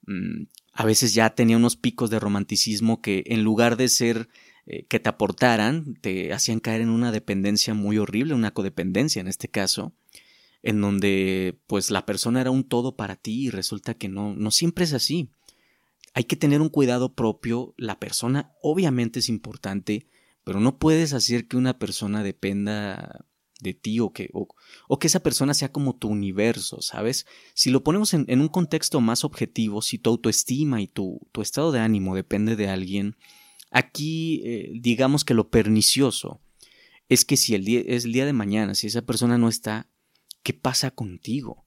mm, 0.07 0.45
a 0.75 0.85
veces 0.85 1.15
ya 1.15 1.31
tenía 1.35 1.57
unos 1.57 1.77
picos 1.77 2.11
de 2.11 2.19
romanticismo 2.19 3.01
que 3.01 3.23
en 3.27 3.45
lugar 3.45 3.77
de 3.77 3.89
ser 3.89 4.29
eh, 4.67 4.87
que 4.87 4.99
te 4.99 5.09
aportaran, 5.09 5.95
te 6.01 6.33
hacían 6.33 6.59
caer 6.59 6.81
en 6.81 6.91
una 6.91 7.13
dependencia 7.13 7.75
muy 7.75 7.99
horrible, 7.99 8.35
una 8.35 8.53
codependencia 8.53 9.21
en 9.21 9.29
este 9.29 9.49
caso, 9.49 9.93
en 10.63 10.81
donde 10.81 11.61
pues 11.69 11.91
la 11.91 12.05
persona 12.05 12.41
era 12.41 12.51
un 12.51 12.65
todo 12.65 12.97
para 12.97 13.15
ti 13.15 13.47
y 13.47 13.51
resulta 13.51 13.95
que 13.95 14.09
no, 14.09 14.35
no 14.35 14.51
siempre 14.51 14.85
es 14.85 14.93
así. 14.93 15.31
Hay 16.13 16.25
que 16.25 16.37
tener 16.37 16.61
un 16.61 16.71
cuidado 16.71 17.15
propio, 17.15 17.75
la 17.77 18.01
persona 18.01 18.53
obviamente 18.61 19.21
es 19.21 19.29
importante, 19.29 20.09
pero 20.43 20.59
no 20.59 20.79
puedes 20.79 21.13
hacer 21.13 21.47
que 21.47 21.57
una 21.57 21.79
persona 21.79 22.25
dependa 22.25 23.27
de 23.65 23.75
ti 23.75 23.99
o 23.99 24.13
que, 24.13 24.31
o, 24.33 24.99
que 24.99 25.07
esa 25.09 25.21
persona 25.21 25.55
sea 25.55 25.73
como 25.73 25.97
tu 25.97 26.09
universo, 26.09 26.81
¿sabes? 26.83 27.27
Si 27.55 27.71
lo 27.71 27.83
ponemos 27.83 28.15
en, 28.15 28.41
un 28.41 28.49
contexto 28.49 29.01
más 29.01 29.25
objetivo, 29.25 29.83
si 29.83 29.99
tu 29.99 30.11
autoestima 30.11 30.81
y 30.81 30.87
tu, 30.87 31.21
estado 31.43 31.73
de 31.73 31.81
ánimo 31.81 32.15
depende 32.15 32.55
de 32.55 32.69
alguien, 32.69 33.17
aquí 33.73 34.43
eh, 34.45 34.71
digamos 34.75 35.25
que 35.25 35.35
lo 35.35 35.51
pernicioso 35.51 36.41
es 37.09 37.25
que 37.25 37.37
si 37.37 37.55
el 37.55 37.65
día, 37.65 37.83
es 37.85 38.05
el 38.05 38.13
día 38.13 38.27
de 38.27 38.33
mañana, 38.33 38.77
si 38.77 38.87
esa 38.87 39.03
persona 39.03 39.37
no 39.37 39.49
está, 39.49 39.91
¿qué 40.45 40.53
pasa 40.53 40.93
contigo? 40.93 41.65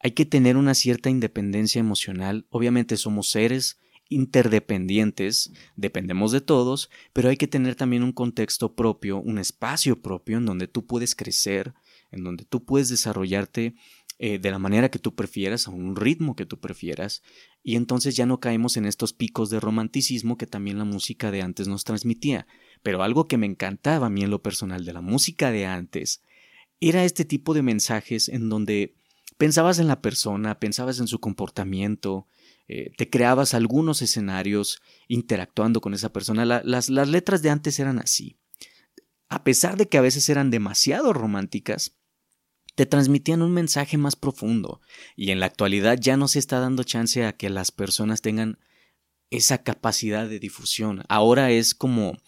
Hay 0.00 0.12
que 0.12 0.24
tener 0.24 0.56
una 0.56 0.74
cierta 0.74 1.10
independencia 1.10 1.80
emocional. 1.80 2.46
Obviamente 2.50 2.96
somos 2.96 3.30
seres 3.30 3.78
interdependientes, 4.08 5.52
dependemos 5.74 6.32
de 6.32 6.40
todos, 6.40 6.90
pero 7.12 7.28
hay 7.28 7.36
que 7.36 7.48
tener 7.48 7.74
también 7.74 8.02
un 8.02 8.12
contexto 8.12 8.74
propio, 8.74 9.18
un 9.18 9.38
espacio 9.38 10.00
propio 10.00 10.38
en 10.38 10.46
donde 10.46 10.68
tú 10.68 10.86
puedes 10.86 11.14
crecer, 11.14 11.74
en 12.10 12.24
donde 12.24 12.44
tú 12.44 12.64
puedes 12.64 12.88
desarrollarte 12.88 13.74
eh, 14.18 14.38
de 14.38 14.50
la 14.50 14.58
manera 14.58 14.90
que 14.90 14.98
tú 14.98 15.14
prefieras, 15.14 15.68
a 15.68 15.72
un 15.72 15.96
ritmo 15.96 16.36
que 16.36 16.46
tú 16.46 16.58
prefieras, 16.58 17.22
y 17.62 17.76
entonces 17.76 18.16
ya 18.16 18.26
no 18.26 18.40
caemos 18.40 18.76
en 18.76 18.86
estos 18.86 19.12
picos 19.12 19.50
de 19.50 19.60
romanticismo 19.60 20.38
que 20.38 20.46
también 20.46 20.78
la 20.78 20.84
música 20.84 21.30
de 21.30 21.42
antes 21.42 21.68
nos 21.68 21.84
transmitía. 21.84 22.46
Pero 22.82 23.02
algo 23.02 23.26
que 23.26 23.36
me 23.36 23.46
encantaba 23.46 24.06
a 24.06 24.10
mí 24.10 24.22
en 24.22 24.30
lo 24.30 24.40
personal 24.40 24.84
de 24.84 24.92
la 24.92 25.00
música 25.00 25.50
de 25.50 25.66
antes 25.66 26.22
era 26.80 27.04
este 27.04 27.24
tipo 27.24 27.54
de 27.54 27.62
mensajes 27.62 28.28
en 28.28 28.48
donde 28.48 28.94
pensabas 29.36 29.78
en 29.78 29.88
la 29.88 30.00
persona, 30.00 30.58
pensabas 30.58 31.00
en 31.00 31.08
su 31.08 31.18
comportamiento, 31.18 32.26
eh, 32.68 32.90
te 32.96 33.08
creabas 33.08 33.54
algunos 33.54 34.02
escenarios 34.02 34.80
interactuando 35.08 35.80
con 35.80 35.94
esa 35.94 36.12
persona. 36.12 36.44
las, 36.44 36.88
las 36.88 37.08
letras 37.08 37.42
de 37.42 37.50
antes 37.50 37.78
eran 37.78 37.98
así. 37.98 38.38
A 39.28 39.44
pesar 39.44 39.76
de 39.76 39.88
que 39.88 39.98
a 39.98 40.02
veces 40.02 40.28
eran 40.28 40.50
demasiado 40.50 41.12
románticas, 41.12 41.96
te 42.74 42.86
transmitían 42.86 43.42
un 43.42 43.52
mensaje 43.52 43.96
más 43.96 44.16
profundo. 44.16 44.80
Y 45.16 45.30
en 45.30 45.40
la 45.40 45.46
actualidad 45.46 45.98
ya 46.00 46.16
no 46.16 46.28
se 46.28 46.38
está 46.38 46.60
dando 46.60 46.84
chance 46.84 47.24
a 47.24 47.32
que 47.32 47.50
las 47.50 47.72
personas 47.72 48.20
tengan 48.20 48.58
esa 49.30 49.62
capacidad 49.62 50.28
de 50.28 50.38
difusión. 50.38 51.02
Ahora 51.08 51.50
es 51.50 51.74
como 51.74 52.18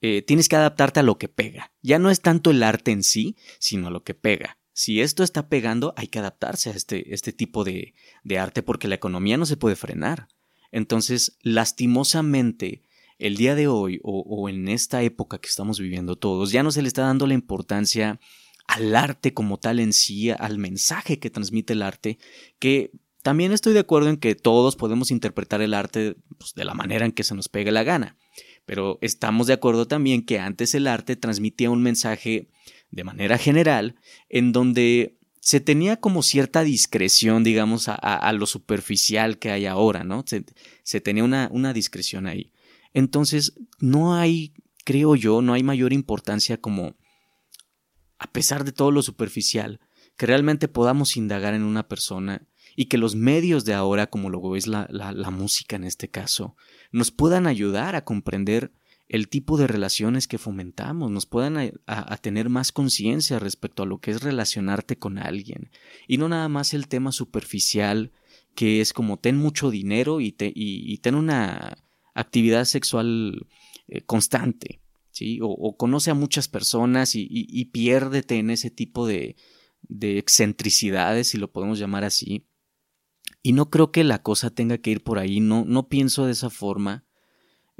eh, 0.00 0.22
tienes 0.22 0.48
que 0.48 0.56
adaptarte 0.56 1.00
a 1.00 1.02
lo 1.02 1.18
que 1.18 1.28
pega. 1.28 1.72
Ya 1.82 1.98
no 1.98 2.10
es 2.10 2.20
tanto 2.20 2.50
el 2.50 2.62
arte 2.62 2.90
en 2.90 3.02
sí, 3.02 3.36
sino 3.58 3.88
a 3.88 3.90
lo 3.90 4.02
que 4.02 4.14
pega. 4.14 4.58
Si 4.80 5.02
esto 5.02 5.22
está 5.22 5.50
pegando, 5.50 5.92
hay 5.98 6.06
que 6.06 6.20
adaptarse 6.20 6.70
a 6.70 6.72
este, 6.72 7.12
este 7.12 7.34
tipo 7.34 7.64
de, 7.64 7.92
de 8.24 8.38
arte 8.38 8.62
porque 8.62 8.88
la 8.88 8.94
economía 8.94 9.36
no 9.36 9.44
se 9.44 9.58
puede 9.58 9.76
frenar. 9.76 10.26
Entonces, 10.72 11.36
lastimosamente, 11.42 12.82
el 13.18 13.36
día 13.36 13.54
de 13.54 13.68
hoy 13.68 14.00
o, 14.02 14.48
en 14.48 14.68
esta 14.68 15.02
época 15.02 15.38
que 15.38 15.50
estamos 15.50 15.78
viviendo 15.78 16.16
todos, 16.16 16.50
ya 16.50 16.62
no 16.62 16.70
se 16.70 16.80
le 16.80 16.88
está 16.88 17.02
dando 17.02 17.26
la 17.26 17.34
importancia 17.34 18.20
al 18.68 18.96
arte 18.96 19.34
como 19.34 19.58
tal 19.58 19.80
en 19.80 19.92
sí, 19.92 20.30
al 20.30 20.56
mensaje 20.56 21.18
que 21.18 21.28
transmite 21.28 21.74
el 21.74 21.82
arte, 21.82 22.18
que 22.58 22.90
también 23.20 23.52
estoy 23.52 23.74
de 23.74 23.80
acuerdo 23.80 24.08
en 24.08 24.16
que 24.16 24.34
todos 24.34 24.76
podemos 24.76 25.10
interpretar 25.10 25.60
el 25.60 25.74
arte 25.74 26.16
pues, 26.38 26.54
de 26.54 26.64
la 26.64 26.72
manera 26.72 27.04
en 27.04 27.12
que 27.12 27.24
se 27.24 27.34
nos 27.34 27.50
pegue 27.50 27.70
la 27.70 27.84
gana. 27.84 28.16
Pero 28.64 28.98
estamos 29.02 29.46
de 29.46 29.52
acuerdo 29.52 29.86
también 29.86 30.24
que 30.24 30.38
antes 30.38 30.74
el 30.74 30.86
arte 30.86 31.16
transmitía 31.16 31.68
un 31.68 31.82
mensaje 31.82 32.48
de 32.90 33.04
manera 33.04 33.38
general 33.38 33.96
en 34.28 34.52
donde 34.52 35.16
se 35.40 35.60
tenía 35.60 35.98
como 35.98 36.22
cierta 36.22 36.62
discreción, 36.62 37.44
digamos, 37.44 37.88
a, 37.88 38.32
lo 38.32 38.46
superficial 38.46 39.38
que 39.38 39.50
hay 39.50 39.66
ahora, 39.66 40.04
¿no? 40.04 40.24
Se, 40.26 41.00
tenía 41.00 41.24
una, 41.24 41.48
una 41.50 41.72
discreción 41.72 42.26
ahí. 42.26 42.52
Entonces, 42.92 43.54
no 43.78 44.14
hay, 44.14 44.52
creo 44.84 45.16
yo, 45.16 45.40
no 45.40 45.54
hay 45.54 45.62
mayor 45.62 45.92
importancia 45.92 46.58
como, 46.58 46.96
a 48.18 48.30
pesar 48.30 48.64
de 48.64 48.72
todo 48.72 48.90
lo 48.90 49.02
superficial, 49.02 49.80
que 50.16 50.26
realmente 50.26 50.68
podamos 50.68 51.16
indagar 51.16 51.54
en 51.54 51.62
una 51.62 51.88
persona 51.88 52.46
y 52.76 52.86
que 52.86 52.98
los 52.98 53.16
medios 53.16 53.64
de 53.64 53.72
ahora, 53.74 54.08
como 54.08 54.28
lo 54.28 54.56
es 54.56 54.66
la, 54.66 54.86
la, 54.90 55.30
música 55.30 55.76
en 55.76 55.84
este 55.84 56.08
caso, 56.08 56.56
nos 56.92 57.10
puedan 57.10 57.46
ayudar 57.46 57.96
a 57.96 58.04
comprender 58.04 58.72
el 59.10 59.28
tipo 59.28 59.58
de 59.58 59.66
relaciones 59.66 60.28
que 60.28 60.38
fomentamos, 60.38 61.10
nos 61.10 61.26
puedan 61.26 61.72
a, 61.88 62.16
tener 62.18 62.48
más 62.48 62.70
conciencia 62.70 63.40
respecto 63.40 63.82
a 63.82 63.86
lo 63.86 63.98
que 63.98 64.12
es 64.12 64.22
relacionarte 64.22 64.98
con 65.00 65.18
alguien 65.18 65.72
y 66.06 66.16
no 66.16 66.28
nada 66.28 66.48
más 66.48 66.74
el 66.74 66.86
tema 66.86 67.10
superficial 67.10 68.12
que 68.54 68.80
es 68.80 68.92
como 68.92 69.18
ten 69.18 69.36
mucho 69.36 69.72
dinero 69.72 70.20
y, 70.20 70.30
te, 70.30 70.52
y, 70.54 70.96
ten 70.98 71.16
una 71.16 71.76
actividad 72.14 72.64
sexual 72.66 73.48
eh, 73.88 74.02
constante, 74.02 74.80
¿sí? 75.10 75.40
O, 75.42 75.76
conoce 75.76 76.12
a 76.12 76.14
muchas 76.14 76.46
personas 76.46 77.16
y, 77.16 77.26
y, 77.28 77.64
piérdete 77.66 78.38
en 78.38 78.50
ese 78.50 78.70
tipo 78.70 79.08
de, 79.08 79.34
de 79.82 80.18
excentricidades, 80.18 81.28
si 81.28 81.38
lo 81.38 81.50
podemos 81.50 81.80
llamar 81.80 82.04
así, 82.04 82.46
y 83.42 83.54
no 83.54 83.70
creo 83.70 83.90
que 83.90 84.04
la 84.04 84.22
cosa 84.22 84.50
tenga 84.50 84.78
que 84.78 84.90
ir 84.90 85.02
por 85.02 85.18
ahí, 85.18 85.40
no, 85.40 85.64
no 85.64 85.88
pienso 85.88 86.26
de 86.26 86.32
esa 86.32 86.50
forma. 86.50 87.04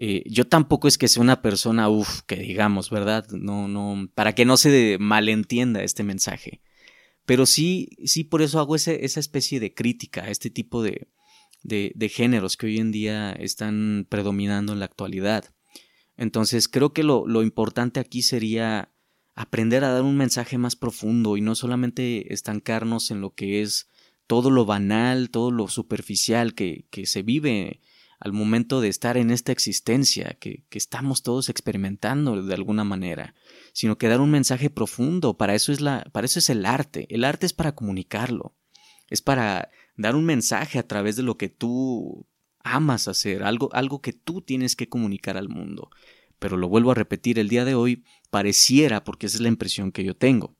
Eh, 0.03 0.25
yo 0.25 0.47
tampoco 0.47 0.89
es 0.89 0.97
que 0.97 1.09
sea 1.09 1.23
una 1.23 1.43
persona, 1.43 1.91
uff, 1.91 2.23
que 2.23 2.37
digamos, 2.37 2.89
¿verdad? 2.89 3.29
No, 3.33 3.69
no, 3.69 4.09
para 4.15 4.35
que 4.35 4.47
no 4.47 4.57
se 4.57 4.97
malentienda 4.99 5.83
este 5.83 6.05
mensaje. 6.05 6.63
Pero 7.27 7.45
sí, 7.45 7.91
sí, 8.07 8.25
por 8.25 8.41
eso 8.41 8.61
hago 8.61 8.77
esa 8.77 8.93
especie 8.93 9.61
de 9.61 9.75
crítica 9.75 10.23
a 10.23 10.31
este 10.31 10.49
tipo 10.49 10.83
de, 10.83 11.09
de, 11.63 11.93
de 11.95 12.09
géneros 12.09 12.57
que 12.57 12.65
hoy 12.65 12.79
en 12.79 12.93
día 12.93 13.33
están 13.33 14.07
predominando 14.09 14.73
en 14.73 14.79
la 14.79 14.87
actualidad. 14.87 15.55
Entonces 16.17 16.67
creo 16.67 16.95
que 16.95 17.03
lo, 17.03 17.27
lo 17.27 17.43
importante 17.43 18.01
aquí 18.01 18.23
sería 18.23 18.91
aprender 19.35 19.85
a 19.85 19.93
dar 19.93 20.03
un 20.03 20.17
mensaje 20.17 20.57
más 20.57 20.77
profundo 20.77 21.37
y 21.37 21.43
no 21.43 21.55
solamente 21.55 22.33
estancarnos 22.33 23.11
en 23.11 23.21
lo 23.21 23.35
que 23.35 23.61
es 23.61 23.91
todo 24.27 24.51
lo 24.51 24.65
banal, 24.65 25.29
todo 25.29 25.51
lo 25.51 25.69
superficial 25.69 26.55
que, 26.55 26.87
que 26.91 27.05
se 27.05 27.23
vive 27.23 27.83
al 28.21 28.35
momento 28.35 28.83
de 28.83 28.89
estar 28.89 29.17
en 29.17 29.31
esta 29.31 29.51
existencia 29.51 30.37
que, 30.39 30.65
que, 30.69 30.77
estamos 30.77 31.23
todos 31.23 31.49
experimentando 31.49 32.43
de 32.43 32.55
alguna 32.55 32.85
manera, 32.85 33.35
sino 33.73 33.97
que 33.97 34.09
dar 34.09 34.21
un 34.21 34.31
mensaje 34.31 34.69
profundo, 34.69 35.39
para 35.39 35.55
eso 35.55 35.73
es 35.73 35.81
la, 35.81 36.05
para 36.13 36.27
eso 36.27 36.39
es 36.39 36.51
el 36.51 36.67
arte. 36.67 37.07
El 37.09 37.25
arte 37.25 37.47
es 37.47 37.55
para 37.55 37.75
comunicarlo, 37.75 38.55
es 39.09 39.23
para 39.23 39.71
dar 39.97 40.17
un 40.17 40.27
mensaje 40.27 40.79
a 40.79 40.87
través 40.87 41.17
de 41.17 41.23
lo 41.23 41.39
que 41.39 41.49
tú 41.49 42.27
amas 42.63 43.09
hacer, 43.09 43.43
algo, 43.43 43.71
algo 43.73 44.03
que 44.03 44.13
tú 44.13 44.43
tienes 44.43 44.77
que 44.77 44.91
comunicar 44.91 45.39
al 45.39 45.49
mundo. 45.49 45.91
Pero 46.39 46.59
lo 46.59 46.69
vuelvo 46.69 46.91
a 46.91 46.95
repetir, 46.95 47.39
el 47.39 47.49
día 47.49 47.65
de 47.65 47.75
hoy 47.75 48.05
pareciera, 48.31 49.03
porque 49.03 49.27
esa 49.27 49.39
es 49.39 49.43
la 49.43 49.49
impresión 49.49 49.93
que 49.93 50.05
yo 50.05 50.15
tengo, 50.15 50.57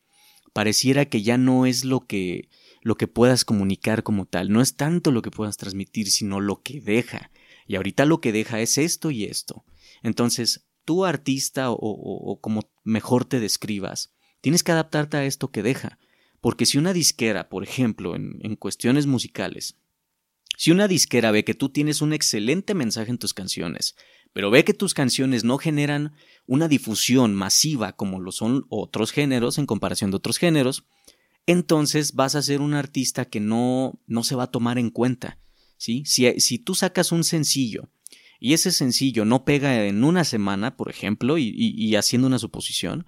pareciera 0.55 1.05
que 1.05 1.23
ya 1.23 1.37
no 1.37 1.67
es 1.67 1.85
lo 1.85 2.01
que 2.01 2.49
lo 2.83 2.97
que 2.97 3.09
puedas 3.09 3.45
comunicar 3.45 4.03
como 4.03 4.25
tal. 4.25 4.51
No 4.51 4.63
es 4.63 4.77
tanto 4.77 5.11
lo 5.11 5.21
que 5.21 5.31
puedas 5.31 5.59
transmitir, 5.59 6.11
sino 6.11 6.41
lo 6.41 6.63
que 6.63 6.81
deja. 6.81 7.31
Y 7.71 7.77
ahorita 7.77 8.05
lo 8.05 8.21
que 8.21 8.33
deja 8.33 8.61
es 8.61 8.79
esto 8.79 9.13
y 9.13 9.27
esto. 9.27 9.65
Entonces, 10.03 10.67
tú 10.85 11.05
artista 11.05 11.71
o, 11.71 12.41
como 12.41 12.69
mejor 12.83 13.25
te 13.25 13.39
describas, 13.39 14.13
tienes 14.41 14.65
que 14.65 14.73
adaptarte 14.73 15.19
a 15.19 15.25
esto 15.25 15.53
que 15.53 15.63
deja. 15.63 16.01
Porque 16.41 16.67
si 16.67 16.79
una 16.79 16.93
disquera, 16.93 17.49
por 17.49 17.63
ejemplo, 17.63 18.17
en, 18.17 18.41
en 18.41 18.57
cuestiones 18.57 19.07
musicales, 19.07 19.77
si 20.57 20.73
una 20.73 20.89
disquera 20.89 21.31
ve 21.31 21.45
que 21.45 21.55
tú 21.55 21.69
tienes 21.69 22.03
un 22.03 22.13
excelente 22.13 22.75
mensaje 22.75 23.13
en 23.13 23.19
tus 23.19 23.35
canciones, 23.35 23.95
pero 24.33 24.51
ve 24.51 24.65
que 24.65 24.75
tus 24.75 24.93
canciones 24.93 25.45
no 25.45 25.57
generan 25.57 26.13
una 26.49 26.67
difusión 26.67 27.37
masiva 27.37 27.93
como 27.93 28.19
lo 28.19 28.33
son 28.33 28.67
otros 28.69 29.13
géneros 29.13 29.59
en 29.59 29.67
comparación 29.67 30.11
de 30.11 30.17
otros 30.17 30.39
géneros, 30.39 30.87
entonces 31.47 32.15
vas 32.15 32.35
a 32.35 32.43
ser 32.43 32.63
un 32.63 32.75
artista 32.75 33.27
que 33.27 33.39
no, 33.39 34.01
no 34.09 34.25
se 34.25 34.35
va 34.35 34.43
a 34.43 34.51
tomar 34.51 34.77
en 34.77 34.91
cuenta. 34.91 35.39
¿Sí? 35.81 36.05
Si, 36.05 36.39
si 36.41 36.59
tú 36.59 36.75
sacas 36.75 37.11
un 37.11 37.25
sencillo 37.25 37.89
y 38.39 38.53
ese 38.53 38.71
sencillo 38.71 39.25
no 39.25 39.45
pega 39.47 39.87
en 39.87 40.05
una 40.05 40.25
semana, 40.25 40.77
por 40.77 40.91
ejemplo, 40.91 41.39
y, 41.39 41.53
y, 41.57 41.97
haciendo 41.97 42.27
una 42.29 42.39
suposición, 42.39 43.07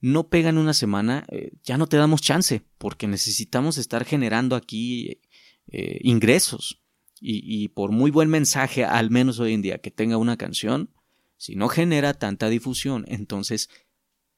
no 0.00 0.28
pega 0.28 0.48
en 0.48 0.56
una 0.56 0.72
semana, 0.72 1.26
eh, 1.30 1.52
ya 1.62 1.76
no 1.76 1.86
te 1.86 1.98
damos 1.98 2.22
chance, 2.22 2.62
porque 2.78 3.06
necesitamos 3.06 3.76
estar 3.76 4.04
generando 4.04 4.56
aquí 4.56 5.20
eh, 5.68 5.98
ingresos. 6.02 6.82
Y, 7.20 7.42
y, 7.44 7.68
por 7.68 7.92
muy 7.92 8.10
buen 8.10 8.30
mensaje, 8.30 8.84
al 8.84 9.10
menos 9.10 9.38
hoy 9.38 9.52
en 9.52 9.62
día, 9.62 9.78
que 9.78 9.90
tenga 9.90 10.16
una 10.16 10.36
canción, 10.36 10.90
si 11.36 11.54
no 11.54 11.68
genera 11.68 12.14
tanta 12.14 12.48
difusión, 12.48 13.04
entonces 13.08 13.68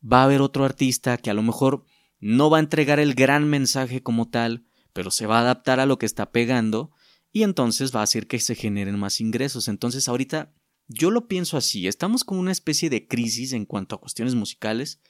va 0.00 0.22
a 0.22 0.24
haber 0.24 0.40
otro 0.40 0.64
artista 0.64 1.16
que 1.16 1.30
a 1.30 1.34
lo 1.34 1.42
mejor 1.42 1.84
no 2.18 2.50
va 2.50 2.56
a 2.56 2.60
entregar 2.60 2.98
el 2.98 3.14
gran 3.14 3.48
mensaje 3.48 4.02
como 4.02 4.28
tal, 4.28 4.64
pero 4.92 5.12
se 5.12 5.26
va 5.26 5.38
a 5.38 5.42
adaptar 5.42 5.78
a 5.80 5.86
lo 5.86 5.98
que 5.98 6.06
está 6.06 6.32
pegando 6.32 6.92
y 7.32 7.42
entonces 7.42 7.94
va 7.94 8.00
a 8.00 8.04
hacer 8.04 8.26
que 8.26 8.40
se 8.40 8.54
generen 8.54 8.98
más 8.98 9.20
ingresos. 9.20 9.68
Entonces 9.68 10.08
ahorita 10.08 10.54
yo 10.88 11.10
lo 11.10 11.28
pienso 11.28 11.56
así, 11.56 11.86
estamos 11.86 12.24
como 12.24 12.40
una 12.40 12.52
especie 12.52 12.90
de 12.90 13.06
crisis 13.06 13.52
en 13.52 13.66
cuanto 13.66 13.94
a 13.94 14.00
cuestiones 14.00 14.34
musicales. 14.34 15.00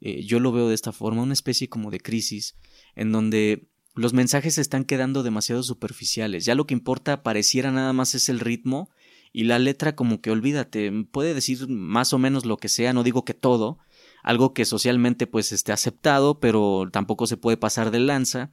Eh, 0.00 0.24
yo 0.24 0.38
lo 0.40 0.52
veo 0.52 0.68
de 0.68 0.74
esta 0.74 0.92
forma, 0.92 1.22
una 1.22 1.32
especie 1.32 1.68
como 1.68 1.90
de 1.90 2.00
crisis 2.00 2.56
en 2.94 3.12
donde 3.12 3.68
los 3.94 4.12
mensajes 4.12 4.54
se 4.54 4.60
están 4.60 4.84
quedando 4.84 5.22
demasiado 5.22 5.62
superficiales. 5.62 6.44
Ya 6.44 6.54
lo 6.54 6.66
que 6.66 6.74
importa 6.74 7.22
pareciera 7.22 7.70
nada 7.70 7.92
más 7.92 8.14
es 8.14 8.28
el 8.28 8.40
ritmo 8.40 8.90
y 9.32 9.44
la 9.44 9.58
letra 9.58 9.96
como 9.96 10.20
que 10.20 10.30
olvídate, 10.30 10.92
puede 11.10 11.34
decir 11.34 11.68
más 11.68 12.12
o 12.12 12.18
menos 12.18 12.44
lo 12.44 12.56
que 12.56 12.68
sea, 12.68 12.92
no 12.92 13.02
digo 13.02 13.24
que 13.24 13.34
todo, 13.34 13.78
algo 14.22 14.54
que 14.54 14.64
socialmente 14.64 15.26
pues 15.26 15.50
esté 15.50 15.72
aceptado, 15.72 16.38
pero 16.38 16.88
tampoco 16.92 17.26
se 17.26 17.36
puede 17.36 17.56
pasar 17.56 17.90
de 17.90 17.98
lanza, 17.98 18.52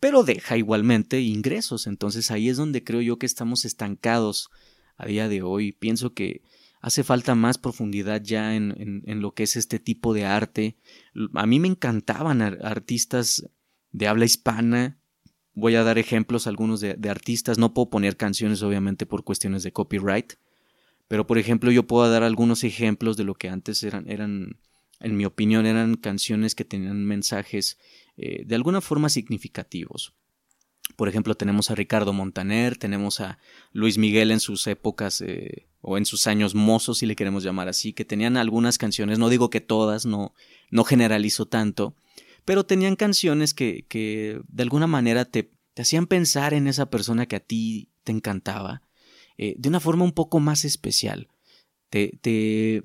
pero 0.00 0.24
deja 0.24 0.56
igualmente 0.56 1.20
ingresos. 1.20 1.86
Entonces 1.86 2.30
ahí 2.30 2.48
es 2.48 2.56
donde 2.56 2.84
creo 2.84 3.00
yo 3.00 3.18
que 3.18 3.26
estamos 3.26 3.64
estancados 3.64 4.50
a 4.96 5.06
día 5.06 5.28
de 5.28 5.42
hoy. 5.42 5.72
Pienso 5.72 6.12
que 6.12 6.42
hace 6.80 7.02
falta 7.02 7.34
más 7.34 7.58
profundidad 7.58 8.22
ya 8.22 8.54
en, 8.54 9.02
en, 9.06 9.20
lo 9.20 9.32
que 9.34 9.44
es 9.44 9.56
este 9.56 9.78
tipo 9.78 10.14
de 10.14 10.24
arte. 10.24 10.76
A 11.34 11.46
mí 11.46 11.60
me 11.60 11.68
encantaban 11.68 12.42
artistas 12.42 13.48
de 13.92 14.06
habla 14.06 14.24
hispana. 14.24 14.98
Voy 15.54 15.74
a 15.74 15.82
dar 15.82 15.98
ejemplos 15.98 16.46
algunos 16.46 16.80
de, 16.80 16.94
de, 16.94 17.08
artistas. 17.08 17.58
No 17.58 17.72
puedo 17.72 17.88
poner 17.88 18.16
canciones 18.16 18.62
obviamente 18.62 19.06
por 19.06 19.24
cuestiones 19.24 19.62
de 19.62 19.72
copyright. 19.72 20.34
Pero 21.08 21.26
por 21.26 21.38
ejemplo 21.38 21.70
yo 21.70 21.86
puedo 21.86 22.10
dar 22.10 22.22
algunos 22.22 22.64
ejemplos 22.64 23.16
de 23.16 23.24
lo 23.24 23.34
que 23.34 23.48
antes 23.48 23.82
eran, 23.82 24.10
eran 24.10 24.58
en 25.00 25.16
mi 25.16 25.24
opinión, 25.24 25.66
eran 25.66 25.96
canciones 25.96 26.54
que 26.54 26.64
tenían 26.64 27.04
mensajes 27.04 27.78
eh, 28.16 28.44
de 28.46 28.54
alguna 28.54 28.80
forma 28.80 29.08
significativos. 29.08 30.14
Por 30.94 31.08
ejemplo, 31.08 31.34
tenemos 31.34 31.70
a 31.70 31.74
Ricardo 31.74 32.12
Montaner, 32.12 32.76
tenemos 32.76 33.20
a 33.20 33.38
Luis 33.72 33.98
Miguel 33.98 34.30
en 34.30 34.40
sus 34.40 34.66
épocas 34.66 35.20
eh, 35.20 35.66
o 35.80 35.98
en 35.98 36.06
sus 36.06 36.26
años 36.26 36.54
mozos, 36.54 36.98
si 36.98 37.06
le 37.06 37.16
queremos 37.16 37.42
llamar 37.42 37.68
así, 37.68 37.92
que 37.92 38.04
tenían 38.04 38.36
algunas 38.36 38.78
canciones, 38.78 39.18
no 39.18 39.28
digo 39.28 39.50
que 39.50 39.60
todas, 39.60 40.06
no, 40.06 40.32
no 40.70 40.84
generalizo 40.84 41.46
tanto, 41.46 41.94
pero 42.44 42.64
tenían 42.64 42.96
canciones 42.96 43.52
que, 43.52 43.84
que 43.88 44.40
de 44.48 44.62
alguna 44.62 44.86
manera 44.86 45.24
te, 45.24 45.50
te, 45.74 45.82
hacían 45.82 46.06
pensar 46.06 46.54
en 46.54 46.68
esa 46.68 46.88
persona 46.88 47.26
que 47.26 47.36
a 47.36 47.40
ti 47.40 47.90
te 48.04 48.12
encantaba, 48.12 48.82
eh, 49.36 49.54
de 49.58 49.68
una 49.68 49.80
forma 49.80 50.04
un 50.04 50.12
poco 50.12 50.40
más 50.40 50.64
especial. 50.64 51.28
Te, 51.90 52.18
te, 52.20 52.84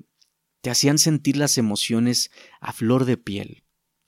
te 0.60 0.70
hacían 0.70 0.98
sentir 0.98 1.36
las 1.36 1.58
emociones 1.58 2.30
a 2.60 2.72
flor 2.72 3.04
de 3.04 3.16
piel. 3.16 3.62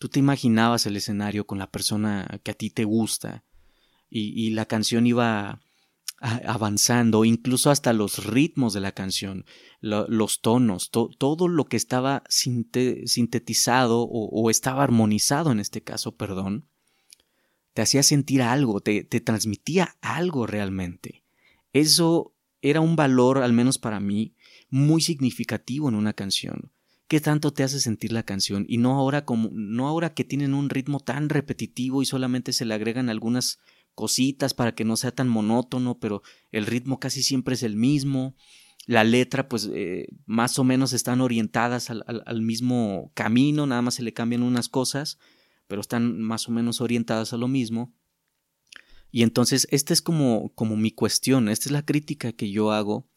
Tú 0.05 0.11
te 0.11 0.19
imaginabas 0.19 0.85
el 0.85 0.97
escenario 0.99 1.47
con 1.47 1.59
la 1.59 1.71
persona 1.71 2.39
que 2.43 2.51
a 2.51 2.55
ti 2.55 2.69
te 2.69 2.85
gusta 2.85 3.43
y, 4.11 4.51
la 4.51 4.67
canción 4.67 5.07
iba 5.07 5.63
avanzando, 6.21 7.25
incluso 7.25 7.71
hasta 7.71 7.95
los 7.95 8.27
ritmos 8.27 8.75
de 8.75 8.81
la 8.81 8.93
canción, 8.93 9.47
los 9.81 10.43
tonos, 10.43 10.91
todo 10.91 11.49
lo 11.49 11.65
que 11.65 11.79
estaba 11.79 12.23
sintetizado 12.29 14.03
o, 14.03 14.51
estaba 14.51 14.83
armonizado 14.83 15.51
en 15.53 15.59
este 15.59 15.83
caso, 15.83 16.15
perdón, 16.15 16.69
te 17.73 17.81
hacía 17.81 18.03
sentir 18.03 18.43
algo, 18.43 18.81
te, 18.83 19.05
transmitía 19.05 19.97
algo 20.03 20.47
realmente. 20.47 21.25
Eso 21.73 22.35
era 22.61 22.83
un 22.83 22.95
valor, 22.95 23.39
al 23.39 23.55
menos 23.55 23.79
para 23.79 24.01
mí, 24.01 24.35
muy 24.69 25.01
significativo 25.01 25.89
en 25.89 25.95
una 25.95 26.13
canción. 26.13 26.74
¿Qué 27.15 27.21
tanto 27.21 27.53
te 27.53 27.63
hace 27.63 27.79
sentir 27.79 28.11
la 28.11 28.25
canción? 28.25 28.67
Y 28.69 28.79
no 28.79 28.97
ahora 28.97 29.25
como, 29.25 29.49
no 29.53 29.87
ahora 29.87 30.15
que 30.15 30.25
tienen 30.25 30.53
un 30.53 30.69
ritmo 30.69 30.99
tan 30.99 31.29
repetitivo 31.29 32.03
y 32.03 32.07
solamente 32.07 32.53
se 32.53 32.65
le 32.65 32.75
agregan 32.75 33.09
algunas 33.09 33.61
cositas 33.95 34.53
para 34.53 34.75
que 34.75 34.85
no 34.85 34.97
sea 34.97 35.13
tan 35.13 35.29
monótono, 35.29 36.01
pero 36.01 36.25
el 36.51 36.67
ritmo 36.67 36.99
casi 36.99 37.23
siempre 37.23 37.55
es 37.55 37.63
el 37.63 37.77
mismo. 37.77 38.35
La 38.87 39.05
letra, 39.05 39.49
pues, 39.49 39.71
eh, 39.73 40.09
más 40.27 40.59
o 40.59 40.65
menos 40.65 40.93
están 40.93 41.21
orientadas 41.21 41.89
al, 41.89 42.03
al, 42.05 42.43
mismo 42.43 43.13
camino, 43.15 43.65
nada 43.65 43.81
más 43.81 43.95
se 43.95 44.03
le 44.03 44.13
cambian 44.13 44.43
unas 44.43 44.69
cosas, 44.69 45.21
pero 45.69 45.83
están 45.83 46.21
más 46.21 46.49
o 46.49 46.51
menos 46.51 46.81
orientadas 46.81 47.33
a 47.33 47.37
lo 47.37 47.47
mismo. 47.47 47.95
Y 49.13 49.23
entonces, 49.23 49.69
esta 49.71 49.93
es 49.93 50.03
como, 50.03 50.53
como 50.57 50.77
mi 50.77 50.91
cuestión, 50.91 51.49
esta 51.49 51.69
es 51.69 51.73
la 51.73 51.87
crítica 51.87 52.33
que 52.33 52.51
yo 52.51 52.73
hago 52.73 53.09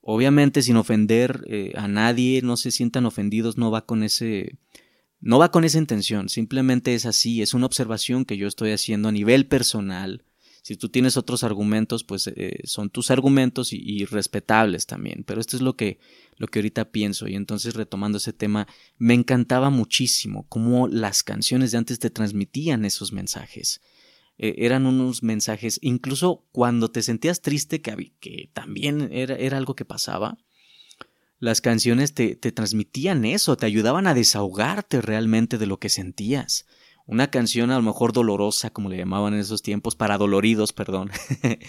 Obviamente 0.00 0.62
sin 0.62 0.76
ofender 0.76 1.44
eh, 1.48 1.72
a 1.76 1.88
nadie, 1.88 2.40
no 2.42 2.56
se 2.56 2.70
sientan 2.70 3.06
ofendidos, 3.06 3.58
no 3.58 3.70
va 3.70 3.84
con 3.86 4.02
ese 4.02 4.58
no 5.20 5.38
va 5.38 5.50
con 5.50 5.64
esa 5.64 5.78
intención, 5.78 6.30
simplemente 6.30 6.94
es 6.94 7.04
así, 7.04 7.42
es 7.42 7.52
una 7.52 7.66
observación 7.66 8.24
que 8.24 8.38
yo 8.38 8.48
estoy 8.48 8.72
haciendo 8.72 9.10
a 9.10 9.12
nivel 9.12 9.46
personal. 9.46 10.24
Si 10.62 10.76
tú 10.76 10.88
tienes 10.88 11.16
otros 11.16 11.42
argumentos, 11.42 12.04
pues 12.04 12.26
eh, 12.26 12.60
son 12.64 12.90
tus 12.90 13.10
argumentos 13.10 13.72
y, 13.72 14.04
respetables 14.04 14.86
también. 14.86 15.24
Pero 15.26 15.40
esto 15.40 15.56
es 15.56 15.62
lo 15.62 15.74
que, 15.74 15.98
lo 16.36 16.48
que 16.48 16.58
ahorita 16.58 16.90
pienso. 16.90 17.28
Y 17.28 17.34
entonces, 17.34 17.74
retomando 17.74 18.18
ese 18.18 18.34
tema, 18.34 18.66
me 18.98 19.14
encantaba 19.14 19.70
muchísimo 19.70 20.46
cómo 20.48 20.86
las 20.86 21.22
canciones 21.22 21.72
de 21.72 21.78
antes 21.78 21.98
te 21.98 22.10
transmitían 22.10 22.84
esos 22.84 23.12
mensajes. 23.12 23.80
Eh, 24.42 24.64
eran 24.64 24.86
unos 24.86 25.22
mensajes, 25.22 25.78
incluso 25.82 26.46
cuando 26.50 26.90
te 26.90 27.02
sentías 27.02 27.42
triste, 27.42 27.82
que, 27.82 28.14
que 28.20 28.50
también 28.54 29.10
era, 29.12 29.36
era, 29.36 29.58
algo 29.58 29.76
que 29.76 29.84
pasaba, 29.84 30.38
las 31.38 31.60
canciones 31.60 32.14
te, 32.14 32.36
te 32.36 32.50
transmitían 32.50 33.26
eso, 33.26 33.58
te 33.58 33.66
ayudaban 33.66 34.06
a 34.06 34.14
desahogarte 34.14 35.02
realmente 35.02 35.58
de 35.58 35.66
lo 35.66 35.78
que 35.78 35.90
sentías. 35.90 36.64
Una 37.04 37.30
canción 37.30 37.70
a 37.70 37.76
lo 37.76 37.82
mejor 37.82 38.14
dolorosa, 38.14 38.70
como 38.70 38.88
le 38.88 38.96
llamaban 38.96 39.34
en 39.34 39.40
esos 39.40 39.60
tiempos, 39.60 39.94
para 39.94 40.16
doloridos, 40.16 40.72
perdón. 40.72 41.10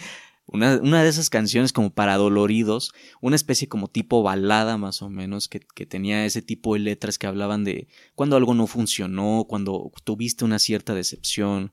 Una, 0.47 0.77
una, 0.81 1.03
de 1.03 1.07
esas 1.09 1.29
canciones 1.29 1.71
como 1.71 1.93
para 1.93 2.17
doloridos, 2.17 2.91
una 3.21 3.37
especie 3.37 3.69
como 3.69 3.87
tipo 3.87 4.21
balada 4.21 4.77
más 4.77 5.01
o 5.01 5.09
menos, 5.09 5.47
que, 5.47 5.61
que, 5.61 5.85
tenía 5.85 6.25
ese 6.25 6.41
tipo 6.41 6.73
de 6.73 6.81
letras 6.81 7.17
que 7.17 7.27
hablaban 7.27 7.63
de 7.63 7.87
cuando 8.15 8.35
algo 8.35 8.53
no 8.53 8.67
funcionó, 8.67 9.45
cuando 9.47 9.91
tuviste 10.03 10.43
una 10.43 10.59
cierta 10.59 10.93
decepción, 10.93 11.71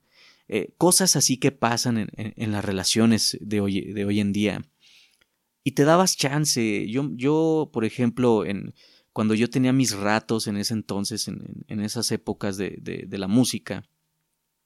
eh, 0.48 0.72
cosas 0.78 1.14
así 1.16 1.36
que 1.36 1.52
pasan 1.52 1.98
en, 1.98 2.08
en, 2.16 2.52
las 2.52 2.64
relaciones 2.64 3.36
de 3.40 3.60
hoy, 3.60 3.92
de 3.92 4.04
hoy 4.04 4.20
en 4.20 4.32
día. 4.32 4.64
Y 5.62 5.72
te 5.72 5.84
dabas 5.84 6.16
chance. 6.16 6.88
Yo, 6.88 7.10
yo 7.14 7.70
por 7.72 7.84
ejemplo, 7.84 8.46
en, 8.46 8.74
cuando 9.12 9.34
yo 9.34 9.50
tenía 9.50 9.72
mis 9.72 9.92
ratos 9.92 10.46
en 10.46 10.56
ese 10.56 10.74
entonces, 10.74 11.28
en, 11.28 11.80
esas 11.80 12.10
épocas 12.12 12.56
de, 12.56 12.78
de, 12.80 13.04
de, 13.06 13.18
la 13.18 13.28
música, 13.28 13.84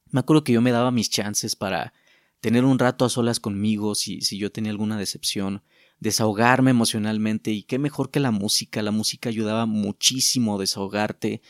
me 0.09 0.21
acuerdo 0.21 0.43
que 0.43 0.53
yo 0.53 0.61
me 0.61 0.71
daba 0.71 0.91
mis 0.91 1.09
chances 1.09 1.55
para 1.55 1.93
tener 2.39 2.63
un 2.63 2.79
rato 2.79 3.03
a 3.03 3.09
solas 3.09 3.39
conmigo 3.39 3.95
si, 3.95 4.21
si 4.21 4.37
yo 4.37 4.51
tenía 4.51 4.71
alguna 4.71 4.97
decepción, 4.97 5.63
desahogarme 5.99 6.71
emocionalmente 6.71 7.51
y 7.51 7.63
qué 7.63 7.79
mejor 7.79 8.11
que 8.11 8.19
la 8.19 8.31
música. 8.31 8.81
La 8.81 8.91
música 8.91 9.29
ayudaba 9.29 9.65
muchísimo 9.65 10.55
a 10.55 10.59
desahogarte, 10.59 11.41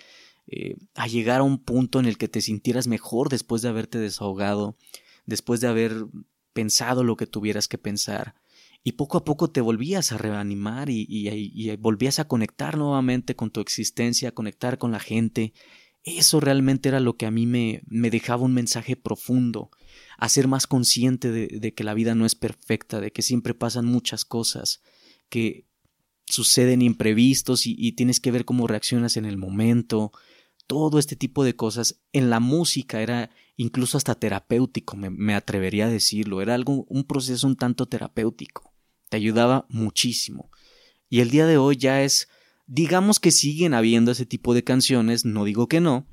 eh, 0.48 0.76
a 0.96 1.08
llegar 1.08 1.40
a 1.40 1.44
un 1.44 1.58
punto 1.58 2.00
en 2.00 2.06
el 2.06 2.18
que 2.18 2.28
te 2.28 2.42
sintieras 2.42 2.88
mejor 2.88 3.30
después 3.30 3.62
de 3.62 3.70
haberte 3.70 3.98
desahogado, 3.98 4.78
después 5.26 5.62
de 5.62 5.68
haber 5.68 6.06
pensado 6.54 7.04
lo 7.04 7.16
que 7.16 7.28
tuvieras 7.28 7.68
que 7.68 7.78
pensar. 7.78 8.36
Y 8.84 8.94
poco 8.94 9.18
a 9.18 9.24
poco 9.24 9.50
te 9.50 9.62
volvías 9.62 10.12
a 10.12 10.18
reanimar 10.18 10.90
y, 10.90 11.74
volvías 11.78 12.20
a 12.20 12.28
conectar 12.28 12.78
nuevamente 12.78 13.36
con 13.36 13.50
tu 13.50 13.62
existencia, 13.62 14.30
a 14.30 14.34
conectar 14.34 14.78
con 14.78 14.92
la 14.92 15.00
gente. 15.00 15.54
Eso 16.04 16.42
realmente 16.42 16.90
era 16.90 17.00
lo 17.00 17.16
que 17.16 17.26
a 17.26 17.32
mí 17.32 17.46
me, 17.46 17.82
dejaba 18.10 18.44
un 18.44 18.54
mensaje 18.54 18.98
profundo, 18.98 19.72
a 20.18 20.28
ser 20.28 20.50
más 20.50 20.68
consciente 20.68 21.32
de, 21.32 21.74
que 21.74 21.84
la 21.86 21.94
vida 21.94 22.14
no 22.14 22.26
es 22.26 22.36
perfecta, 22.36 23.00
de 23.00 23.12
que 23.12 23.22
siempre 23.22 23.54
pasan 23.54 23.86
muchas 23.86 24.26
cosas, 24.26 24.82
que 25.30 25.66
suceden 26.26 26.82
imprevistos 26.82 27.66
y, 27.66 27.94
tienes 27.94 28.20
que 28.20 28.32
ver 28.32 28.44
cómo 28.44 28.68
reaccionas 28.68 29.16
en 29.16 29.24
el 29.24 29.38
momento, 29.38 30.12
todo 30.74 30.98
este 30.98 31.16
tipo 31.16 31.44
de 31.44 31.56
cosas 31.56 32.02
en 32.14 32.32
la 32.32 32.40
música 32.40 33.00
era 33.00 33.30
incluso 33.58 33.96
hasta 33.96 34.16
terapéutico, 34.16 34.98
me, 34.98 35.36
atrevería 35.36 35.86
a 35.86 35.90
decirlo, 35.90 36.42
era 36.42 36.56
algo, 36.56 36.86
un 36.90 37.04
proceso 37.04 37.46
un 37.46 37.56
tanto 37.56 37.86
terapéutico, 37.86 38.74
te 39.10 39.18
ayudaba 39.18 39.68
muchísimo. 39.70 40.50
Y 41.10 41.20
el 41.20 41.30
día 41.30 41.46
de 41.46 41.58
hoy 41.58 41.78
ya 41.78 42.02
es, 42.02 42.28
digamos 42.66 43.20
que 43.20 43.30
siguen 43.30 43.76
habiendo 43.76 44.12
ese 44.12 44.26
tipo 44.26 44.56
de 44.56 44.64
canciones, 44.64 45.26
no 45.26 45.46
digo 45.46 45.68
que 45.68 45.80
no, 45.80 46.08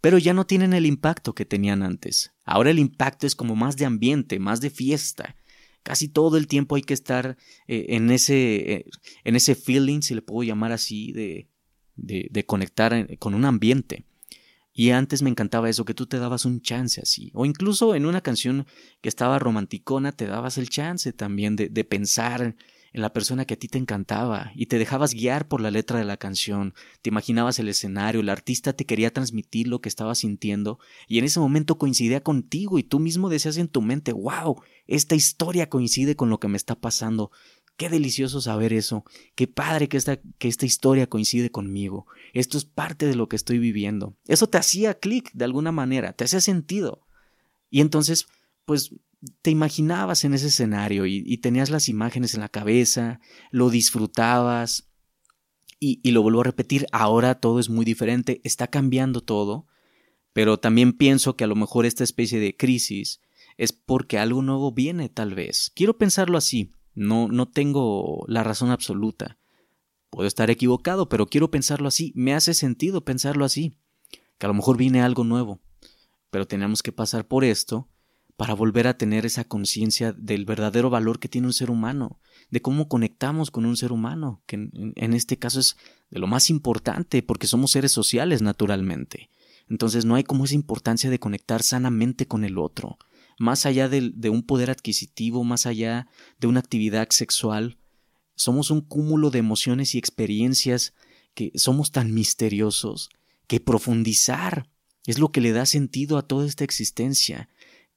pero 0.00 0.16
ya 0.18 0.32
no 0.32 0.46
tienen 0.46 0.74
el 0.74 0.86
impacto 0.86 1.34
que 1.34 1.44
tenían 1.44 1.82
antes. 1.82 2.30
Ahora 2.44 2.70
el 2.70 2.78
impacto 2.78 3.26
es 3.26 3.34
como 3.34 3.56
más 3.56 3.76
de 3.76 3.86
ambiente, 3.86 4.38
más 4.38 4.60
de 4.60 4.70
fiesta. 4.70 5.34
Casi 5.82 6.06
todo 6.06 6.36
el 6.36 6.46
tiempo 6.46 6.76
hay 6.76 6.82
que 6.82 6.94
estar 6.94 7.36
eh, 7.66 7.86
en, 7.88 8.12
ese, 8.12 8.74
eh, 8.74 8.84
en 9.24 9.34
ese 9.34 9.56
feeling, 9.56 10.02
si 10.02 10.14
le 10.14 10.22
puedo 10.22 10.44
llamar 10.44 10.70
así, 10.70 11.10
de, 11.10 11.48
de, 11.96 12.44
conectar 12.46 13.18
con 13.18 13.34
un 13.34 13.44
ambiente. 13.44 14.04
Y 14.72 14.90
antes 14.90 15.22
me 15.22 15.30
encantaba 15.30 15.70
eso, 15.70 15.84
que 15.84 15.94
tú 15.94 16.06
te 16.06 16.18
dabas 16.18 16.44
un 16.44 16.60
chance 16.60 17.00
así. 17.00 17.30
O 17.32 17.46
incluso 17.46 17.94
en 17.94 18.06
una 18.06 18.22
canción 18.22 18.66
que 19.00 19.08
estaba 19.08 19.38
romanticona, 19.38 20.12
te 20.12 20.26
dabas 20.26 20.58
el 20.58 20.68
chance 20.68 21.12
también 21.12 21.54
de, 21.54 21.68
de, 21.68 21.84
pensar 21.84 22.56
en 22.94 23.02
la 23.02 23.12
persona 23.12 23.44
que 23.44 23.54
a 23.54 23.56
ti 23.56 23.68
te 23.68 23.78
encantaba 23.78 24.52
y 24.54 24.66
te 24.66 24.78
dejabas 24.78 25.14
guiar 25.14 25.46
por 25.46 25.60
la 25.60 25.70
letra 25.70 25.98
de 25.98 26.04
la 26.04 26.16
canción. 26.16 26.74
Te 27.02 27.10
imaginabas 27.10 27.58
el 27.58 27.68
escenario, 27.68 28.20
el 28.20 28.28
artista 28.28 28.72
te 28.72 28.86
quería 28.86 29.12
transmitir 29.12 29.66
lo 29.68 29.80
que 29.80 29.88
estaba 29.88 30.14
sintiendo 30.14 30.78
y 31.08 31.18
en 31.18 31.24
ese 31.24 31.40
momento 31.40 31.76
coincidía 31.76 32.22
contigo 32.22 32.78
y 32.78 32.84
tú 32.84 33.00
mismo 33.00 33.28
decías 33.28 33.56
en 33.56 33.68
tu 33.68 33.82
mente, 33.82 34.12
wow, 34.12 34.62
esta 34.86 35.16
historia 35.16 35.68
coincide 35.68 36.14
con 36.14 36.30
lo 36.30 36.38
que 36.38 36.48
me 36.48 36.56
está 36.56 36.76
pasando. 36.76 37.32
Qué 37.76 37.88
delicioso 37.88 38.40
saber 38.40 38.72
eso. 38.72 39.04
Qué 39.34 39.48
padre 39.48 39.88
que 39.88 39.96
esta, 39.96 40.20
que 40.38 40.48
esta 40.48 40.64
historia 40.64 41.08
coincide 41.08 41.50
conmigo. 41.50 42.06
Esto 42.32 42.56
es 42.56 42.64
parte 42.64 43.06
de 43.06 43.16
lo 43.16 43.28
que 43.28 43.36
estoy 43.36 43.58
viviendo. 43.58 44.16
Eso 44.26 44.46
te 44.46 44.58
hacía 44.58 44.94
clic 44.94 45.30
de 45.32 45.44
alguna 45.44 45.72
manera, 45.72 46.12
te 46.12 46.24
hacía 46.24 46.40
sentido. 46.40 47.06
Y 47.70 47.80
entonces, 47.80 48.28
pues 48.64 48.94
te 49.42 49.50
imaginabas 49.50 50.24
en 50.24 50.34
ese 50.34 50.48
escenario 50.48 51.06
y, 51.06 51.36
tenías 51.38 51.70
las 51.70 51.88
imágenes 51.88 52.34
en 52.34 52.40
la 52.40 52.48
cabeza, 52.48 53.20
lo 53.50 53.70
disfrutabas. 53.70 54.88
Y, 55.80 56.00
y 56.02 56.12
lo 56.12 56.22
vuelvo 56.22 56.40
a 56.40 56.44
repetir, 56.44 56.86
ahora 56.92 57.40
todo 57.40 57.58
es 57.58 57.68
muy 57.68 57.84
diferente, 57.84 58.40
está 58.44 58.68
cambiando 58.68 59.20
todo, 59.20 59.66
pero 60.32 60.58
también 60.58 60.92
pienso 60.92 61.36
que 61.36 61.44
a 61.44 61.46
lo 61.46 61.56
mejor 61.56 61.84
esta 61.84 62.04
especie 62.04 62.38
de 62.38 62.56
crisis 62.56 63.20
es 63.58 63.72
porque 63.72 64.18
algo 64.18 64.40
nuevo 64.40 64.72
viene, 64.72 65.08
tal 65.08 65.34
vez. 65.34 65.70
Quiero 65.74 65.98
pensarlo 65.98 66.38
así, 66.38 66.72
no, 66.94 67.28
no 67.28 67.46
tengo 67.46 68.24
la 68.28 68.44
razón 68.44 68.70
absoluta. 68.70 69.38
Puedo 70.10 70.28
estar 70.28 70.50
equivocado, 70.50 71.08
pero 71.08 71.26
quiero 71.26 71.50
pensarlo 71.50 71.88
así, 71.88 72.12
me 72.14 72.34
hace 72.34 72.54
sentido 72.54 73.04
pensarlo 73.04 73.44
así, 73.44 73.76
que 74.38 74.46
a 74.46 74.48
lo 74.48 74.54
mejor 74.54 74.76
viene 74.76 75.02
algo 75.02 75.24
nuevo, 75.24 75.60
pero 76.30 76.46
tenemos 76.46 76.82
que 76.82 76.92
pasar 76.92 77.26
por 77.26 77.44
esto 77.44 77.88
para 78.36 78.54
volver 78.54 78.86
a 78.86 78.98
tener 78.98 79.26
esa 79.26 79.44
conciencia 79.44 80.12
del 80.12 80.44
verdadero 80.44 80.90
valor 80.90 81.18
que 81.20 81.28
tiene 81.28 81.46
un 81.46 81.52
ser 81.52 81.70
humano, 81.70 82.18
de 82.50 82.60
cómo 82.62 82.88
conectamos 82.88 83.50
con 83.50 83.64
un 83.64 83.76
ser 83.76 83.92
humano, 83.92 84.42
que 84.46 84.56
en, 84.72 85.14
este 85.14 85.38
caso 85.38 85.60
es 85.60 85.76
de 86.10 86.18
lo 86.18 86.26
más 86.26 86.50
importante, 86.50 87.22
porque 87.22 87.46
somos 87.46 87.70
seres 87.70 87.92
sociales 87.92 88.42
naturalmente. 88.42 89.30
Entonces 89.68 90.04
no 90.04 90.16
hay 90.16 90.24
como 90.24 90.44
esa 90.44 90.54
importancia 90.54 91.10
de 91.10 91.20
conectar 91.20 91.62
sanamente 91.62 92.26
con 92.26 92.44
el 92.44 92.58
otro, 92.58 92.98
más 93.38 93.66
allá 93.66 93.88
de, 93.88 94.30
un 94.30 94.42
poder 94.42 94.70
adquisitivo, 94.70 95.44
más 95.44 95.66
allá 95.66 96.08
de 96.38 96.46
una 96.46 96.60
actividad 96.60 97.08
sexual, 97.10 97.78
somos 98.34 98.70
un 98.70 98.80
cúmulo 98.80 99.30
de 99.30 99.38
emociones 99.38 99.94
y 99.94 99.98
experiencias 99.98 100.94
que 101.34 101.52
somos 101.54 101.90
tan 101.90 102.12
misteriosos 102.14 103.10
que 103.46 103.60
profundizar 103.60 104.68
es 105.06 105.18
lo 105.18 105.30
que 105.30 105.40
le 105.40 105.52
da 105.52 105.66
sentido 105.66 106.16
a 106.16 106.26
toda 106.26 106.46
esta 106.46 106.64
existencia. 106.64 107.48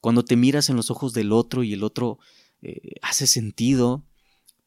Cuando 0.01 0.23
te 0.25 0.35
miras 0.35 0.69
en 0.69 0.75
los 0.75 0.91
ojos 0.91 1.13
del 1.13 1.31
otro 1.31 1.63
y 1.63 1.73
el 1.73 1.83
otro 1.83 2.19
eh, 2.61 2.95
hace 3.01 3.27
sentido, 3.27 4.03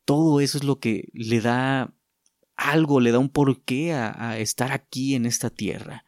todo 0.04 0.40
eso 0.40 0.58
es 0.58 0.64
lo 0.64 0.80
que 0.80 1.08
le 1.12 1.40
da 1.40 1.94
algo, 2.56 3.00
le 3.00 3.12
da 3.12 3.18
un 3.18 3.28
porqué 3.28 3.94
a, 3.94 4.38
estar 4.38 4.72
aquí 4.72 5.14
en 5.14 5.26
esta 5.26 5.50
tierra. 5.50 6.04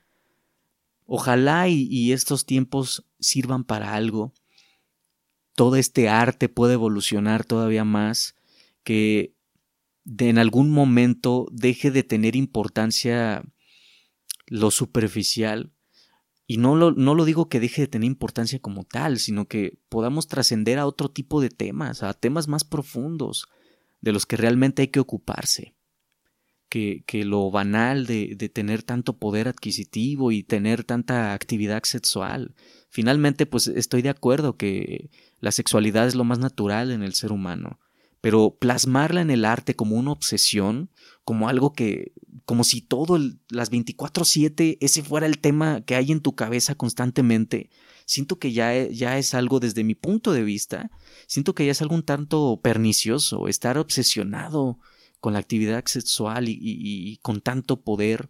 Ojalá 1.07 1.69
y, 1.69 2.13
estos 2.13 2.47
tiempos 2.47 3.07
sirvan 3.21 3.65
para 3.65 3.95
algo. 3.95 4.33
Todo 5.55 5.77
este 5.77 6.09
arte 6.09 6.49
puede 6.49 6.75
evolucionar 6.75 7.45
todavía 7.45 7.85
más, 7.85 8.35
que 8.85 9.35
en 10.19 10.39
algún 10.39 10.71
momento 10.71 11.47
deje 11.53 11.91
de 11.91 12.03
tener 12.03 12.37
importancia 12.37 13.45
lo 14.47 14.71
superficial 14.71 15.73
y 16.47 16.59
no 16.59 16.77
lo, 16.77 16.91
no 16.93 17.15
lo 17.15 17.25
digo 17.25 17.49
que 17.49 17.61
deje 17.61 17.83
de 17.83 17.89
tener 17.89 18.07
importancia 18.07 18.59
como 18.59 18.85
tal, 18.85 19.19
sino 19.19 19.47
que 19.47 19.79
podamos 19.89 20.29
trascender 20.29 20.79
a 20.79 20.87
otro 20.87 21.11
tipo 21.11 21.41
de 21.41 21.49
temas, 21.49 22.03
a 22.03 22.13
temas 22.13 22.49
más 22.49 22.65
profundos, 22.65 23.47
de 24.01 24.13
los 24.13 24.27
que 24.27 24.37
realmente 24.37 24.83
hay 24.83 24.89
que 24.89 25.01
ocuparse. 25.01 25.75
Que, 26.69 27.05
que 27.07 27.25
lo 27.25 27.51
banal 27.51 28.07
de, 28.07 28.35
de, 28.35 28.49
tener 28.49 28.83
tanto 28.83 29.19
poder 29.19 29.47
adquisitivo 29.47 30.33
y 30.33 30.43
tener 30.43 30.85
tanta 30.85 31.35
actividad 31.35 31.83
sexual. 31.85 32.55
Finalmente, 32.93 33.47
pues 33.47 33.69
estoy 33.69 34.03
de 34.03 34.11
acuerdo 34.11 34.59
que 34.59 35.09
la 35.41 35.51
sexualidad 35.51 36.07
es 36.07 36.15
lo 36.15 36.25
más 36.25 36.39
natural 36.39 36.91
en 36.91 37.03
el 37.03 37.15
ser 37.15 37.33
humano, 37.33 37.81
pero 38.21 38.55
plasmarla 38.61 39.23
en 39.23 39.31
el 39.31 39.47
arte 39.47 39.75
como 39.75 39.97
una 39.97 40.13
obsesión, 40.13 40.91
como 41.25 41.49
algo 41.49 41.73
que 41.73 42.13
como 42.45 42.65
si 42.65 42.83
todo 42.83 43.19
las 43.49 43.71
24/7 43.71 44.77
ese 44.83 45.03
fuera 45.03 45.27
el 45.27 45.39
tema 45.39 45.81
que 45.81 45.95
hay 45.95 46.13
en 46.13 46.21
tu 46.21 46.35
cabeza 46.35 46.75
constantemente. 46.75 47.71
Siento 48.05 48.39
que 48.39 48.53
ya, 48.53 48.77
e, 48.77 48.95
ya 48.95 49.17
es 49.17 49.33
algo 49.33 49.59
desde 49.59 49.85
mi 49.85 49.95
punto 49.95 50.35
de 50.35 50.43
vista, 50.43 50.91
siento 51.27 51.55
que 51.55 51.65
ya 51.65 51.73
es 51.73 51.81
algo 51.81 51.95
un 51.95 52.03
tanto 52.03 52.61
pernicioso, 52.63 53.49
estar 53.49 53.79
obsesionado 53.79 54.79
con 55.19 55.33
la 55.33 55.39
actividad 55.39 55.83
sexual 55.87 56.45
y, 56.47 57.19
con 57.23 57.41
tanto 57.41 57.81
poder, 57.81 58.29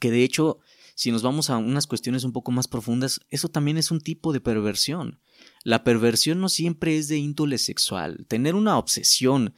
que 0.00 0.10
de 0.10 0.24
hecho, 0.24 0.58
si 0.94 1.10
nos 1.10 1.22
vamos 1.22 1.50
a 1.50 1.56
unas 1.56 1.86
cuestiones 1.86 2.24
un 2.24 2.32
poco 2.32 2.52
más 2.52 2.68
profundas, 2.68 3.20
eso 3.28 3.48
también 3.48 3.78
es 3.78 3.90
un 3.90 4.00
tipo 4.00 4.32
de 4.32 4.40
perversión. 4.40 5.20
La 5.64 5.82
perversión 5.82 6.40
no 6.40 6.48
siempre 6.48 6.96
es 6.96 7.08
de 7.08 7.18
índole 7.18 7.58
sexual. 7.58 8.26
Tener 8.28 8.54
una 8.54 8.78
obsesión 8.78 9.54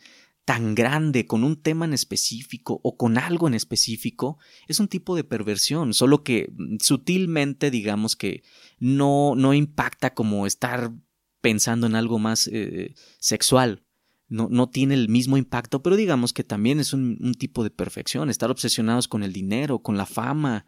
tan 0.46 0.76
grande 0.76 1.26
con 1.26 1.42
un 1.44 1.60
tema 1.60 1.84
en 1.84 1.92
específico 1.92 2.80
o 2.84 2.96
con 2.96 3.18
algo 3.18 3.48
en 3.48 3.54
específico 3.54 4.38
es 4.68 4.78
un 4.78 4.86
tipo 4.86 5.16
de 5.16 5.24
perversión, 5.24 5.92
solo 5.92 6.22
que 6.22 6.52
mm, 6.56 6.76
sutilmente 6.80 7.70
digamos 7.70 8.14
que 8.16 8.44
no, 8.78 9.34
no 9.36 9.52
impacta 9.52 10.14
como 10.14 10.46
estar 10.46 10.92
pensando 11.40 11.86
en 11.86 11.96
algo 11.96 12.18
más 12.18 12.48
eh, 12.52 12.94
sexual. 13.18 13.82
No, 14.28 14.48
no, 14.50 14.68
tiene 14.68 14.94
el 14.94 15.08
mismo 15.08 15.36
impacto, 15.36 15.82
pero 15.82 15.94
digamos 15.94 16.32
que 16.32 16.42
también 16.42 16.80
es 16.80 16.92
un, 16.92 17.18
un 17.20 17.34
tipo 17.34 17.62
de 17.62 17.70
perfección. 17.70 18.30
Estar 18.30 18.50
obsesionados 18.50 19.06
con 19.06 19.22
el 19.22 19.32
dinero, 19.32 19.80
con 19.80 19.96
la 19.96 20.06
fama, 20.06 20.66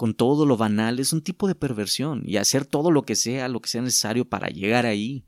con 0.00 0.14
todo 0.14 0.46
lo 0.46 0.56
banal, 0.56 0.98
es 0.98 1.12
un 1.12 1.20
tipo 1.20 1.46
de 1.46 1.54
perversión. 1.54 2.22
Y 2.24 2.38
hacer 2.38 2.64
todo 2.64 2.90
lo 2.90 3.02
que 3.02 3.16
sea, 3.16 3.48
lo 3.48 3.60
que 3.60 3.68
sea 3.68 3.82
necesario 3.82 4.24
para 4.24 4.48
llegar 4.48 4.86
ahí 4.86 5.26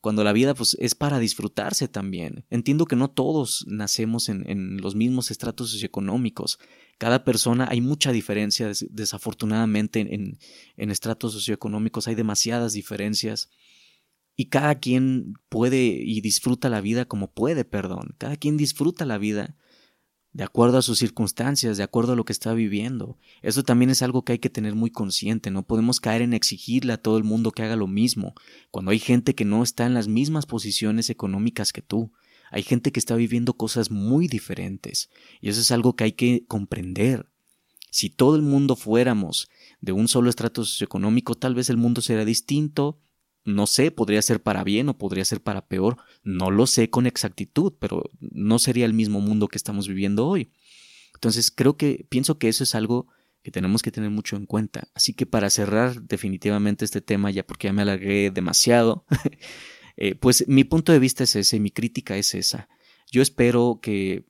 cuando 0.00 0.22
la 0.22 0.32
vida 0.32 0.54
pues, 0.54 0.76
es 0.78 0.94
para 0.94 1.18
disfrutarse 1.18 1.88
también. 1.88 2.44
Entiendo 2.48 2.86
que 2.86 2.94
no 2.94 3.10
todos 3.10 3.64
nacemos 3.66 4.28
en, 4.28 4.76
los 4.76 4.94
mismos 4.94 5.32
estratos 5.32 5.72
socioeconómicos. 5.72 6.60
Cada 6.96 7.24
persona, 7.24 7.66
hay 7.68 7.80
mucha 7.80 8.12
diferencia, 8.12 8.70
desafortunadamente, 8.88 9.98
en, 9.98 10.38
en 10.76 10.90
estratos 10.92 11.32
socioeconómicos 11.32 12.06
hay 12.06 12.14
demasiadas 12.14 12.72
diferencias. 12.72 13.50
Y 14.36 14.44
cada 14.44 14.76
quien 14.76 15.34
puede 15.48 15.86
y 15.86 16.20
disfruta 16.20 16.68
la 16.68 16.80
vida 16.80 17.06
como 17.06 17.32
puede, 17.32 17.64
perdón. 17.64 18.14
Cada 18.18 18.36
quien 18.36 18.56
disfruta 18.56 19.06
la 19.06 19.18
vida 19.18 19.56
de 20.34 20.42
acuerdo 20.42 20.78
a 20.78 20.82
sus 20.82 20.98
circunstancias, 20.98 21.76
de 21.76 21.84
acuerdo 21.84 22.12
a 22.12 22.16
lo 22.16 22.24
que 22.24 22.32
está 22.32 22.52
viviendo. 22.54 23.16
Eso 23.40 23.62
también 23.62 23.90
es 23.90 24.02
algo 24.02 24.24
que 24.24 24.32
hay 24.32 24.38
que 24.40 24.50
tener 24.50 24.74
muy 24.74 24.90
consciente, 24.90 25.52
no 25.52 25.62
podemos 25.62 26.00
caer 26.00 26.22
en 26.22 26.34
exigirle 26.34 26.92
a 26.92 27.00
todo 27.00 27.16
el 27.16 27.24
mundo 27.24 27.52
que 27.52 27.62
haga 27.62 27.76
lo 27.76 27.86
mismo, 27.86 28.34
cuando 28.72 28.90
hay 28.90 28.98
gente 28.98 29.36
que 29.36 29.44
no 29.44 29.62
está 29.62 29.86
en 29.86 29.94
las 29.94 30.08
mismas 30.08 30.44
posiciones 30.44 31.08
económicas 31.08 31.72
que 31.72 31.82
tú. 31.82 32.12
Hay 32.50 32.62
gente 32.62 32.92
que 32.92 33.00
está 33.00 33.14
viviendo 33.14 33.54
cosas 33.54 33.90
muy 33.92 34.26
diferentes, 34.26 35.08
y 35.40 35.48
eso 35.48 35.60
es 35.60 35.70
algo 35.70 35.94
que 35.94 36.04
hay 36.04 36.12
que 36.12 36.44
comprender. 36.46 37.28
Si 37.90 38.10
todo 38.10 38.34
el 38.34 38.42
mundo 38.42 38.74
fuéramos 38.74 39.48
de 39.80 39.92
un 39.92 40.08
solo 40.08 40.30
estrato 40.30 40.64
socioeconómico, 40.64 41.36
tal 41.36 41.54
vez 41.54 41.70
el 41.70 41.76
mundo 41.76 42.00
será 42.00 42.24
distinto, 42.24 42.98
no 43.44 43.66
sé, 43.66 43.90
podría 43.90 44.22
ser 44.22 44.42
para 44.42 44.64
bien 44.64 44.88
o 44.88 44.98
podría 44.98 45.24
ser 45.24 45.40
para 45.42 45.66
peor, 45.66 45.98
no 46.22 46.50
lo 46.50 46.66
sé 46.66 46.90
con 46.90 47.06
exactitud, 47.06 47.74
pero 47.78 48.10
no 48.20 48.58
sería 48.58 48.86
el 48.86 48.94
mismo 48.94 49.20
mundo 49.20 49.48
que 49.48 49.58
estamos 49.58 49.86
viviendo 49.86 50.26
hoy. 50.26 50.50
Entonces 51.14 51.50
creo 51.50 51.76
que 51.76 52.06
pienso 52.08 52.38
que 52.38 52.48
eso 52.48 52.64
es 52.64 52.74
algo 52.74 53.06
que 53.42 53.50
tenemos 53.50 53.82
que 53.82 53.92
tener 53.92 54.10
mucho 54.10 54.36
en 54.36 54.46
cuenta. 54.46 54.88
Así 54.94 55.12
que 55.12 55.26
para 55.26 55.50
cerrar 55.50 56.02
definitivamente 56.02 56.84
este 56.84 57.02
tema, 57.02 57.30
ya 57.30 57.46
porque 57.46 57.68
ya 57.68 57.72
me 57.72 57.82
alargué 57.82 58.30
demasiado, 58.30 59.04
eh, 59.96 60.14
pues 60.14 60.48
mi 60.48 60.64
punto 60.64 60.92
de 60.92 60.98
vista 60.98 61.24
es 61.24 61.36
ese, 61.36 61.60
mi 61.60 61.70
crítica 61.70 62.16
es 62.16 62.34
esa. 62.34 62.68
Yo 63.12 63.20
espero 63.20 63.80
que 63.82 64.24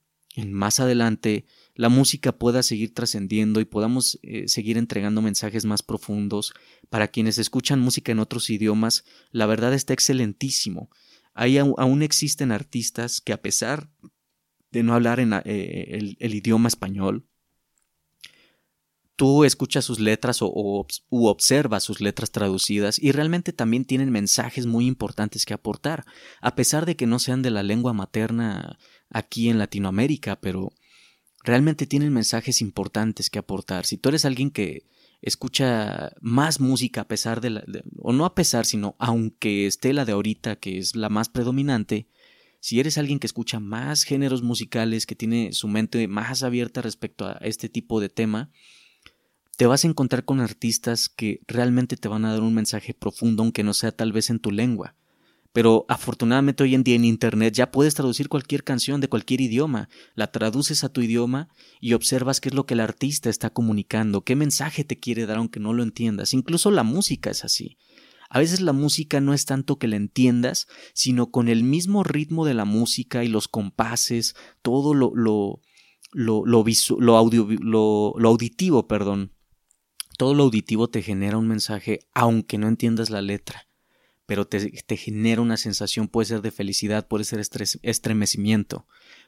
más 0.45 0.81
adelante 0.81 1.47
la 1.75 1.89
música 1.89 2.33
pueda 2.33 2.63
seguir 2.63 2.95
trascendiendo 2.95 3.61
y 3.61 3.65
podamos 3.65 4.19
eh, 4.23 4.47
seguir 4.47 4.79
entregando 4.79 5.23
mensajes 5.23 5.65
más 5.65 5.83
profundos. 5.83 6.55
Para 6.89 7.09
quienes 7.09 7.39
escuchan 7.39 7.81
música 7.81 8.13
en 8.13 8.21
otros 8.21 8.49
idiomas, 8.49 9.05
la 9.31 9.47
verdad 9.47 9.75
está 9.75 9.93
excelentísimo. 9.93 10.91
Ahí 11.35 11.59
aún 11.59 12.03
existen 12.03 12.53
artistas 12.53 13.21
que 13.21 13.33
a 13.33 13.43
pesar 13.43 13.91
de 14.71 14.83
no 14.85 14.95
hablar 14.95 15.19
eh, 15.21 16.17
el, 16.19 16.35
idioma 16.35 16.69
español, 16.69 17.27
tú 19.17 19.45
escuchas 19.45 19.85
sus 19.85 19.99
letras 19.99 20.39
o, 20.43 20.87
u 21.09 21.27
observas 21.27 21.83
sus 21.83 22.01
letras 22.01 22.31
traducidas 22.31 23.01
y 23.01 23.11
realmente 23.11 23.53
también 23.53 23.85
tienen 23.85 24.11
mensajes 24.11 24.67
muy 24.67 24.87
importantes 24.87 25.45
que 25.45 25.55
aportar, 25.55 26.05
a 26.41 26.55
pesar 26.55 26.87
de 26.87 26.95
que 26.95 27.07
no 27.07 27.19
sean 27.19 27.43
de 27.43 27.51
la 27.51 27.65
lengua 27.65 27.93
materna 27.93 28.79
aquí 29.11 29.49
en 29.49 29.59
Latinoamérica, 29.59 30.41
pero 30.41 30.73
realmente 31.45 31.87
tienen 31.87 32.13
mensajes 32.13 32.61
importantes 32.61 33.31
que 33.31 33.39
aportar. 33.39 33.87
Si 33.87 33.99
tú 33.99 34.09
eres 34.09 34.25
alguien 34.25 34.51
que 34.51 34.87
escucha 35.21 36.13
más 36.21 36.59
música 36.59 37.03
a 37.03 37.09
pesar 37.09 37.41
de, 37.41 37.51
la, 37.51 37.65
o 37.99 38.13
no 38.13 38.25
a 38.25 38.35
pesar, 38.35 38.67
sino 38.67 38.97
aunque 38.99 39.67
esté 39.67 39.93
la 39.93 40.05
de 40.05 40.13
ahorita, 40.13 40.57
que 40.57 40.79
es 40.79 40.97
la 40.97 41.11
más 41.11 41.29
predominante, 41.29 42.09
si 42.61 42.81
eres 42.81 42.97
alguien 42.97 43.19
que 43.19 43.27
escucha 43.27 43.61
más 43.61 44.05
géneros 44.05 44.43
musicales, 44.43 45.05
que 45.05 45.15
tiene 45.15 45.53
su 45.53 45.69
mente 45.69 46.09
más 46.09 46.43
abierta 46.43 46.81
respecto 46.81 47.27
a 47.27 47.35
este 47.43 47.69
tipo 47.69 48.01
de 48.01 48.09
tema, 48.09 48.51
te 49.57 49.67
vas 49.67 49.85
a 49.85 49.89
encontrar 49.89 50.25
con 50.25 50.41
artistas 50.41 51.09
que 51.09 51.41
realmente 51.47 51.97
te 51.97 52.09
van 52.09 52.25
a 52.25 52.33
dar 52.33 52.41
un 52.41 52.55
mensaje 52.55 52.95
profundo, 52.95 53.43
aunque 53.43 53.63
no 53.63 53.75
sea 53.75 53.93
tal 53.93 54.13
vez 54.13 54.31
en 54.31 54.41
tu 54.41 54.51
lengua. 54.51 54.97
Pero 55.55 55.87
afortunadamente 55.89 56.65
hoy 56.65 56.75
en 56.75 56.83
día 56.83 56.97
en 56.97 57.05
Internet 57.05 57.55
ya 57.55 57.71
puedes 57.71 57.95
traducir 57.95 58.29
cualquier 58.29 58.65
canción 58.65 59.01
de 59.01 59.07
cualquier 59.07 59.41
idioma, 59.41 59.89
la 60.17 60.33
traduces 60.33 60.83
a 60.83 60.89
tu 60.89 61.01
idioma 61.01 61.49
y 61.81 61.93
observas 61.93 62.41
qué 62.41 62.49
es 62.49 62.57
lo 62.57 62.67
que 62.67 62.75
el 62.75 62.81
artista 62.81 63.31
está 63.31 63.51
comunicando, 63.51 64.23
qué 64.23 64.35
mensaje 64.35 64.83
te 64.83 64.99
quiere 64.99 65.27
dar 65.27 65.37
aunque 65.37 65.61
no 65.61 65.73
lo 65.73 65.85
entiendas. 65.85 66.35
Incluso 66.35 66.73
la 66.73 66.83
música 66.83 67.31
es 67.31 67.45
así. 67.45 67.79
A 68.29 68.41
veces 68.41 68.63
la 68.63 68.73
música 68.73 69.21
no 69.21 69.33
es 69.33 69.45
tanto 69.45 69.79
que 69.79 69.87
la 69.87 69.95
entiendas, 69.95 70.67
sino 70.93 71.31
con 71.31 71.49
el 71.49 71.63
mismo 71.63 72.03
ritmo 72.03 72.45
de 72.45 72.55
la 72.55 72.65
música 72.65 73.23
y 73.23 73.29
los 73.29 73.47
compases, 73.47 74.35
todo 74.61 74.93
lo, 74.93 75.13
lo, 75.15 75.61
lo, 76.11 76.43
lo, 76.45 77.17
audio, 77.17 77.47
lo, 77.61 78.15
lo 78.19 78.29
auditivo, 78.29 78.89
perdón. 78.89 79.31
Todo 80.19 80.35
lo 80.35 80.43
auditivo 80.43 80.89
te 80.89 81.01
genera 81.01 81.39
un 81.39 81.47
mensaje 81.47 82.01
aunque 82.13 82.59
no 82.59 82.67
entiendas 82.67 83.09
la 83.09 83.23
letra, 83.23 83.69
pero 84.27 84.47
te, 84.47 84.71
te 84.71 84.97
genera 84.97 85.41
una 85.41 85.57
sensación, 85.57 86.09
puede 86.09 86.27
ser 86.27 86.43
de 86.43 86.51
felicidad, 86.51 87.07
puede 87.07 87.25
ser 87.25 87.41
estremecimiento, 87.83 88.87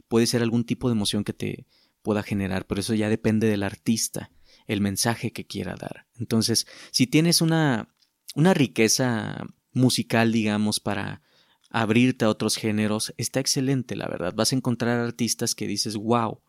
puede 0.09 0.27
ser 0.27 0.43
algún 0.43 0.65
tipo 0.65 0.89
de 0.89 0.93
emoción 0.93 1.25
que 1.25 1.33
te 1.33 1.67
pueda 2.03 2.23
generar, 2.23 2.67
pero 2.67 2.81
eso 2.81 2.95
ya 2.95 3.09
depende 3.09 3.49
del 3.49 3.63
artista, 3.63 4.31
el 4.67 4.81
mensaje 4.81 5.33
que 5.33 5.47
quiera 5.47 5.75
dar. 5.75 6.07
Entonces, 6.19 6.67
si 6.91 7.07
tienes 7.07 7.41
una, 7.41 7.95
una 8.35 8.55
riqueza 8.55 9.45
musical, 9.73 10.33
digamos, 10.33 10.81
para 10.81 11.23
abrirte 11.71 12.25
a 12.25 12.29
otros 12.29 12.57
géneros, 12.57 13.13
está 13.17 13.41
excelente, 13.41 13.97
la 13.97 14.09
verdad. 14.09 14.35
Vas 14.35 14.53
a 14.53 14.57
encontrar 14.57 14.99
artistas 14.99 15.55
que 15.55 15.67
dices, 15.67 15.97
wow, 15.97 16.41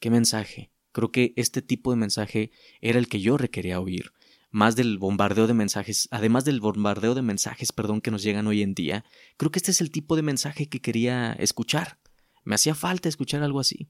qué 0.00 0.10
mensaje. 0.10 0.70
Creo 0.92 1.12
que 1.12 1.32
este 1.36 1.62
tipo 1.62 1.90
de 1.90 1.96
mensaje 1.96 2.50
era 2.80 2.98
el 2.98 3.08
que 3.08 3.20
yo 3.20 3.36
requería 3.36 3.80
oír. 3.80 4.12
Más 4.52 4.76
del 4.76 4.98
bombardeo 4.98 5.48
de 5.48 5.54
mensajes, 5.54 6.06
además 6.12 6.44
del 6.44 6.60
bombardeo 6.60 7.14
de 7.14 7.22
mensajes, 7.22 7.72
perdón, 7.72 8.00
que 8.00 8.12
nos 8.12 8.22
llegan 8.22 8.46
hoy 8.46 8.62
en 8.62 8.74
día, 8.74 9.04
creo 9.36 9.50
que 9.50 9.58
este 9.58 9.72
es 9.72 9.80
el 9.80 9.90
tipo 9.90 10.14
de 10.14 10.22
mensaje 10.22 10.68
que 10.68 10.80
quería 10.80 11.32
escuchar. 11.32 11.98
Me 12.44 12.54
hacía 12.54 12.74
falta 12.74 13.08
escuchar 13.08 13.42
algo 13.42 13.58
así 13.58 13.88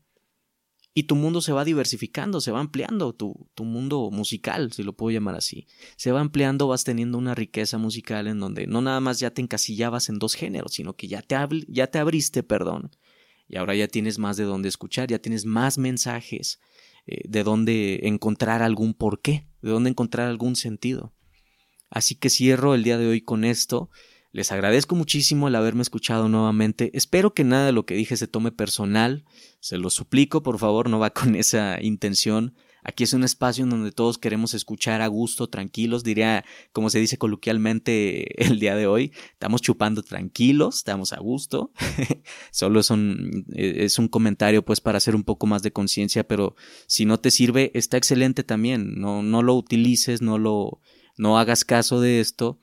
y 0.94 1.04
tu 1.04 1.16
mundo 1.16 1.40
se 1.40 1.52
va 1.52 1.64
diversificando, 1.64 2.40
se 2.40 2.50
va 2.50 2.60
ampliando, 2.60 3.14
tu, 3.14 3.48
tu, 3.54 3.64
mundo 3.64 4.10
musical, 4.10 4.72
si 4.72 4.82
lo 4.82 4.92
puedo 4.92 5.10
llamar 5.10 5.36
así. 5.36 5.66
Se 5.96 6.12
va 6.12 6.20
ampliando, 6.20 6.68
vas 6.68 6.84
teniendo 6.84 7.16
una 7.16 7.34
riqueza 7.34 7.78
musical 7.78 8.26
en 8.26 8.40
donde 8.40 8.66
no 8.66 8.82
nada 8.82 9.00
más 9.00 9.18
ya 9.18 9.30
te 9.30 9.40
encasillabas 9.40 10.08
en 10.10 10.18
dos 10.18 10.34
géneros, 10.34 10.74
sino 10.74 10.94
que 10.94 11.08
ya 11.08 11.22
te, 11.22 11.36
ya 11.68 11.86
te 11.86 11.98
abriste, 11.98 12.42
perdón. 12.42 12.90
Y 13.48 13.56
ahora 13.56 13.74
ya 13.74 13.88
tienes 13.88 14.18
más 14.18 14.36
de 14.36 14.44
dónde 14.44 14.68
escuchar, 14.68 15.08
ya 15.08 15.18
tienes 15.18 15.46
más 15.46 15.78
mensajes, 15.78 16.60
eh, 17.06 17.22
de 17.24 17.42
dónde 17.44 18.00
encontrar 18.04 18.62
algún 18.62 18.94
porqué, 18.94 19.46
de 19.60 19.70
dónde 19.70 19.90
encontrar 19.90 20.28
algún 20.28 20.56
sentido. 20.56 21.12
Así 21.90 22.14
que 22.14 22.30
cierro 22.30 22.74
el 22.74 22.84
día 22.84 22.98
de 22.98 23.06
hoy 23.06 23.20
con 23.20 23.44
esto. 23.44 23.90
Les 24.32 24.50
agradezco 24.50 24.94
muchísimo 24.94 25.48
el 25.48 25.54
haberme 25.54 25.82
escuchado 25.82 26.28
nuevamente. 26.28 26.90
Espero 26.94 27.34
que 27.34 27.44
nada 27.44 27.66
de 27.66 27.72
lo 27.72 27.84
que 27.84 27.94
dije 27.94 28.16
se 28.16 28.28
tome 28.28 28.50
personal. 28.50 29.24
Se 29.60 29.76
lo 29.76 29.90
suplico, 29.90 30.42
por 30.42 30.58
favor, 30.58 30.88
no 30.88 30.98
va 30.98 31.10
con 31.10 31.34
esa 31.34 31.82
intención. 31.82 32.54
Aquí 32.84 33.04
es 33.04 33.12
un 33.12 33.22
espacio 33.22 33.64
en 33.64 33.70
donde 33.70 33.92
todos 33.92 34.18
queremos 34.18 34.54
escuchar 34.54 35.02
a 35.02 35.06
gusto, 35.06 35.48
tranquilos, 35.48 36.02
diría, 36.02 36.44
como 36.72 36.90
se 36.90 36.98
dice 36.98 37.16
coloquialmente 37.16 38.42
el 38.44 38.58
día 38.58 38.74
de 38.74 38.86
hoy, 38.86 39.12
estamos 39.32 39.62
chupando 39.62 40.02
tranquilos, 40.02 40.76
estamos 40.76 41.12
a 41.12 41.20
gusto. 41.20 41.72
Solo 42.50 42.80
es 42.80 42.90
un, 42.90 43.46
es 43.54 43.98
un 43.98 44.08
comentario 44.08 44.64
pues 44.64 44.80
para 44.80 44.98
hacer 44.98 45.14
un 45.14 45.24
poco 45.24 45.46
más 45.46 45.62
de 45.62 45.72
conciencia, 45.72 46.26
pero 46.26 46.56
si 46.86 47.04
no 47.04 47.20
te 47.20 47.30
sirve, 47.30 47.70
está 47.74 47.96
excelente 47.96 48.42
también. 48.42 48.94
No, 48.96 49.22
no 49.22 49.42
lo 49.42 49.54
utilices, 49.54 50.20
no 50.20 50.38
lo, 50.38 50.80
no 51.16 51.38
hagas 51.38 51.64
caso 51.64 52.00
de 52.00 52.20
esto. 52.20 52.58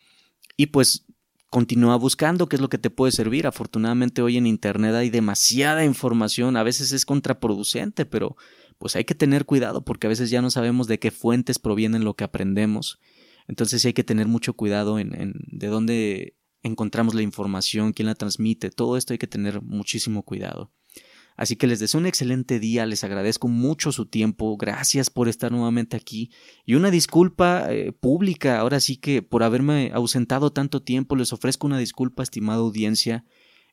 Y 0.58 0.68
pues 0.68 1.06
continúa 1.50 1.96
buscando 1.96 2.48
qué 2.48 2.58
es 2.58 2.62
lo 2.62 2.70
que 2.70 2.78
te 2.78 2.90
puede 2.90 3.12
servir. 3.12 3.48
Afortunadamente 3.48 4.22
hoy 4.22 4.38
en 4.38 4.48
Internet 4.48 4.96
hay 4.96 5.10
demasiada 5.10 5.84
información, 5.86 6.58
a 6.58 6.64
veces 6.64 6.92
es 6.92 7.06
contraproducente, 7.06 8.06
pero 8.06 8.36
pues 8.80 8.96
hay 8.96 9.06
que 9.06 9.14
tener 9.14 9.46
cuidado 9.46 9.86
porque 9.86 10.08
a 10.08 10.10
veces 10.10 10.32
ya 10.32 10.42
no 10.42 10.50
sabemos 10.50 10.88
de 10.88 10.98
qué 10.98 11.12
fuentes 11.12 11.60
provienen 11.60 12.04
lo 12.04 12.16
que 12.16 12.24
aprendemos. 12.24 13.00
Entonces 13.48 13.86
hay 13.86 13.94
que 13.94 14.04
tener 14.04 14.28
mucho 14.28 14.54
cuidado 14.54 14.98
en, 14.98 15.14
en 15.14 15.34
de 15.52 15.68
dónde 15.68 16.38
encontramos 16.64 17.14
la 17.14 17.22
información, 17.22 17.94
quién 17.94 18.08
la 18.08 18.16
transmite, 18.16 18.72
todo 18.72 18.98
esto 18.98 19.14
hay 19.14 19.20
que 19.20 19.28
tener 19.28 19.62
muchísimo 19.62 20.24
cuidado. 20.24 20.72
Así 21.40 21.56
que 21.56 21.68
les 21.68 21.80
deseo 21.80 22.02
un 22.02 22.06
excelente 22.06 22.60
día, 22.60 22.86
les 22.86 23.06
agradezco 23.06 23.48
mucho 23.48 23.94
su 23.94 24.08
tiempo, 24.08 24.58
gracias 24.58 25.10
por 25.10 25.30
estar 25.30 25.54
nuevamente 25.54 25.96
aquí 25.96 26.32
y 26.66 26.76
una 26.76 26.92
disculpa 26.92 27.72
eh, 27.72 27.94
pública, 27.94 28.60
ahora 28.60 28.82
sí 28.82 28.98
que 28.98 29.22
por 29.22 29.44
haberme 29.44 29.92
ausentado 29.94 30.52
tanto 30.52 30.82
tiempo, 30.82 31.16
les 31.16 31.32
ofrezco 31.32 31.66
una 31.66 31.78
disculpa, 31.78 32.24
estimada 32.24 32.60
audiencia, 32.60 33.24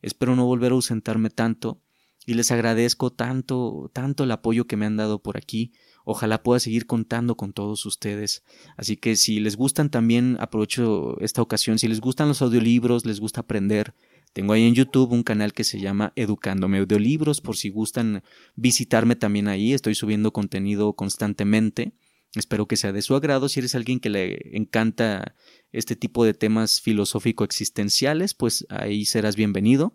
espero 0.00 0.36
no 0.36 0.46
volver 0.46 0.70
a 0.70 0.76
ausentarme 0.76 1.28
tanto 1.28 1.82
y 2.26 2.34
les 2.34 2.50
agradezco 2.50 3.10
tanto, 3.12 3.90
tanto 3.94 4.24
el 4.24 4.32
apoyo 4.32 4.66
que 4.66 4.76
me 4.76 4.84
han 4.84 4.96
dado 4.96 5.22
por 5.22 5.36
aquí. 5.36 5.72
Ojalá 6.04 6.42
pueda 6.42 6.60
seguir 6.60 6.86
contando 6.86 7.36
con 7.36 7.52
todos 7.52 7.86
ustedes. 7.86 8.44
Así 8.76 8.96
que 8.96 9.16
si 9.16 9.40
les 9.40 9.56
gustan 9.56 9.90
también, 9.90 10.36
aprovecho 10.40 11.18
esta 11.20 11.40
ocasión, 11.40 11.78
si 11.78 11.88
les 11.88 12.00
gustan 12.00 12.28
los 12.28 12.42
audiolibros, 12.42 13.06
les 13.06 13.20
gusta 13.20 13.40
aprender, 13.40 13.94
tengo 14.32 14.52
ahí 14.52 14.64
en 14.64 14.74
YouTube 14.74 15.12
un 15.12 15.22
canal 15.22 15.54
que 15.54 15.64
se 15.64 15.80
llama 15.80 16.12
Educándome 16.14 16.76
Audiolibros, 16.76 17.40
por 17.40 17.56
si 17.56 17.70
gustan 17.70 18.22
visitarme 18.54 19.16
también 19.16 19.48
ahí, 19.48 19.72
estoy 19.72 19.94
subiendo 19.94 20.30
contenido 20.32 20.92
constantemente. 20.92 21.94
Espero 22.34 22.68
que 22.68 22.76
sea 22.76 22.92
de 22.92 23.00
su 23.00 23.14
agrado. 23.14 23.48
Si 23.48 23.60
eres 23.60 23.74
alguien 23.74 23.98
que 23.98 24.10
le 24.10 24.54
encanta 24.54 25.34
este 25.72 25.96
tipo 25.96 26.22
de 26.24 26.34
temas 26.34 26.82
filosófico-existenciales, 26.82 28.34
pues 28.34 28.66
ahí 28.68 29.06
serás 29.06 29.36
bienvenido. 29.36 29.94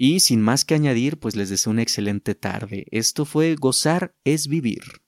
Y 0.00 0.20
sin 0.20 0.40
más 0.40 0.64
que 0.64 0.74
añadir, 0.74 1.18
pues 1.18 1.34
les 1.34 1.50
deseo 1.50 1.72
una 1.72 1.82
excelente 1.82 2.36
tarde. 2.36 2.86
Esto 2.92 3.24
fue 3.24 3.56
Gozar 3.56 4.14
es 4.22 4.46
Vivir. 4.46 5.02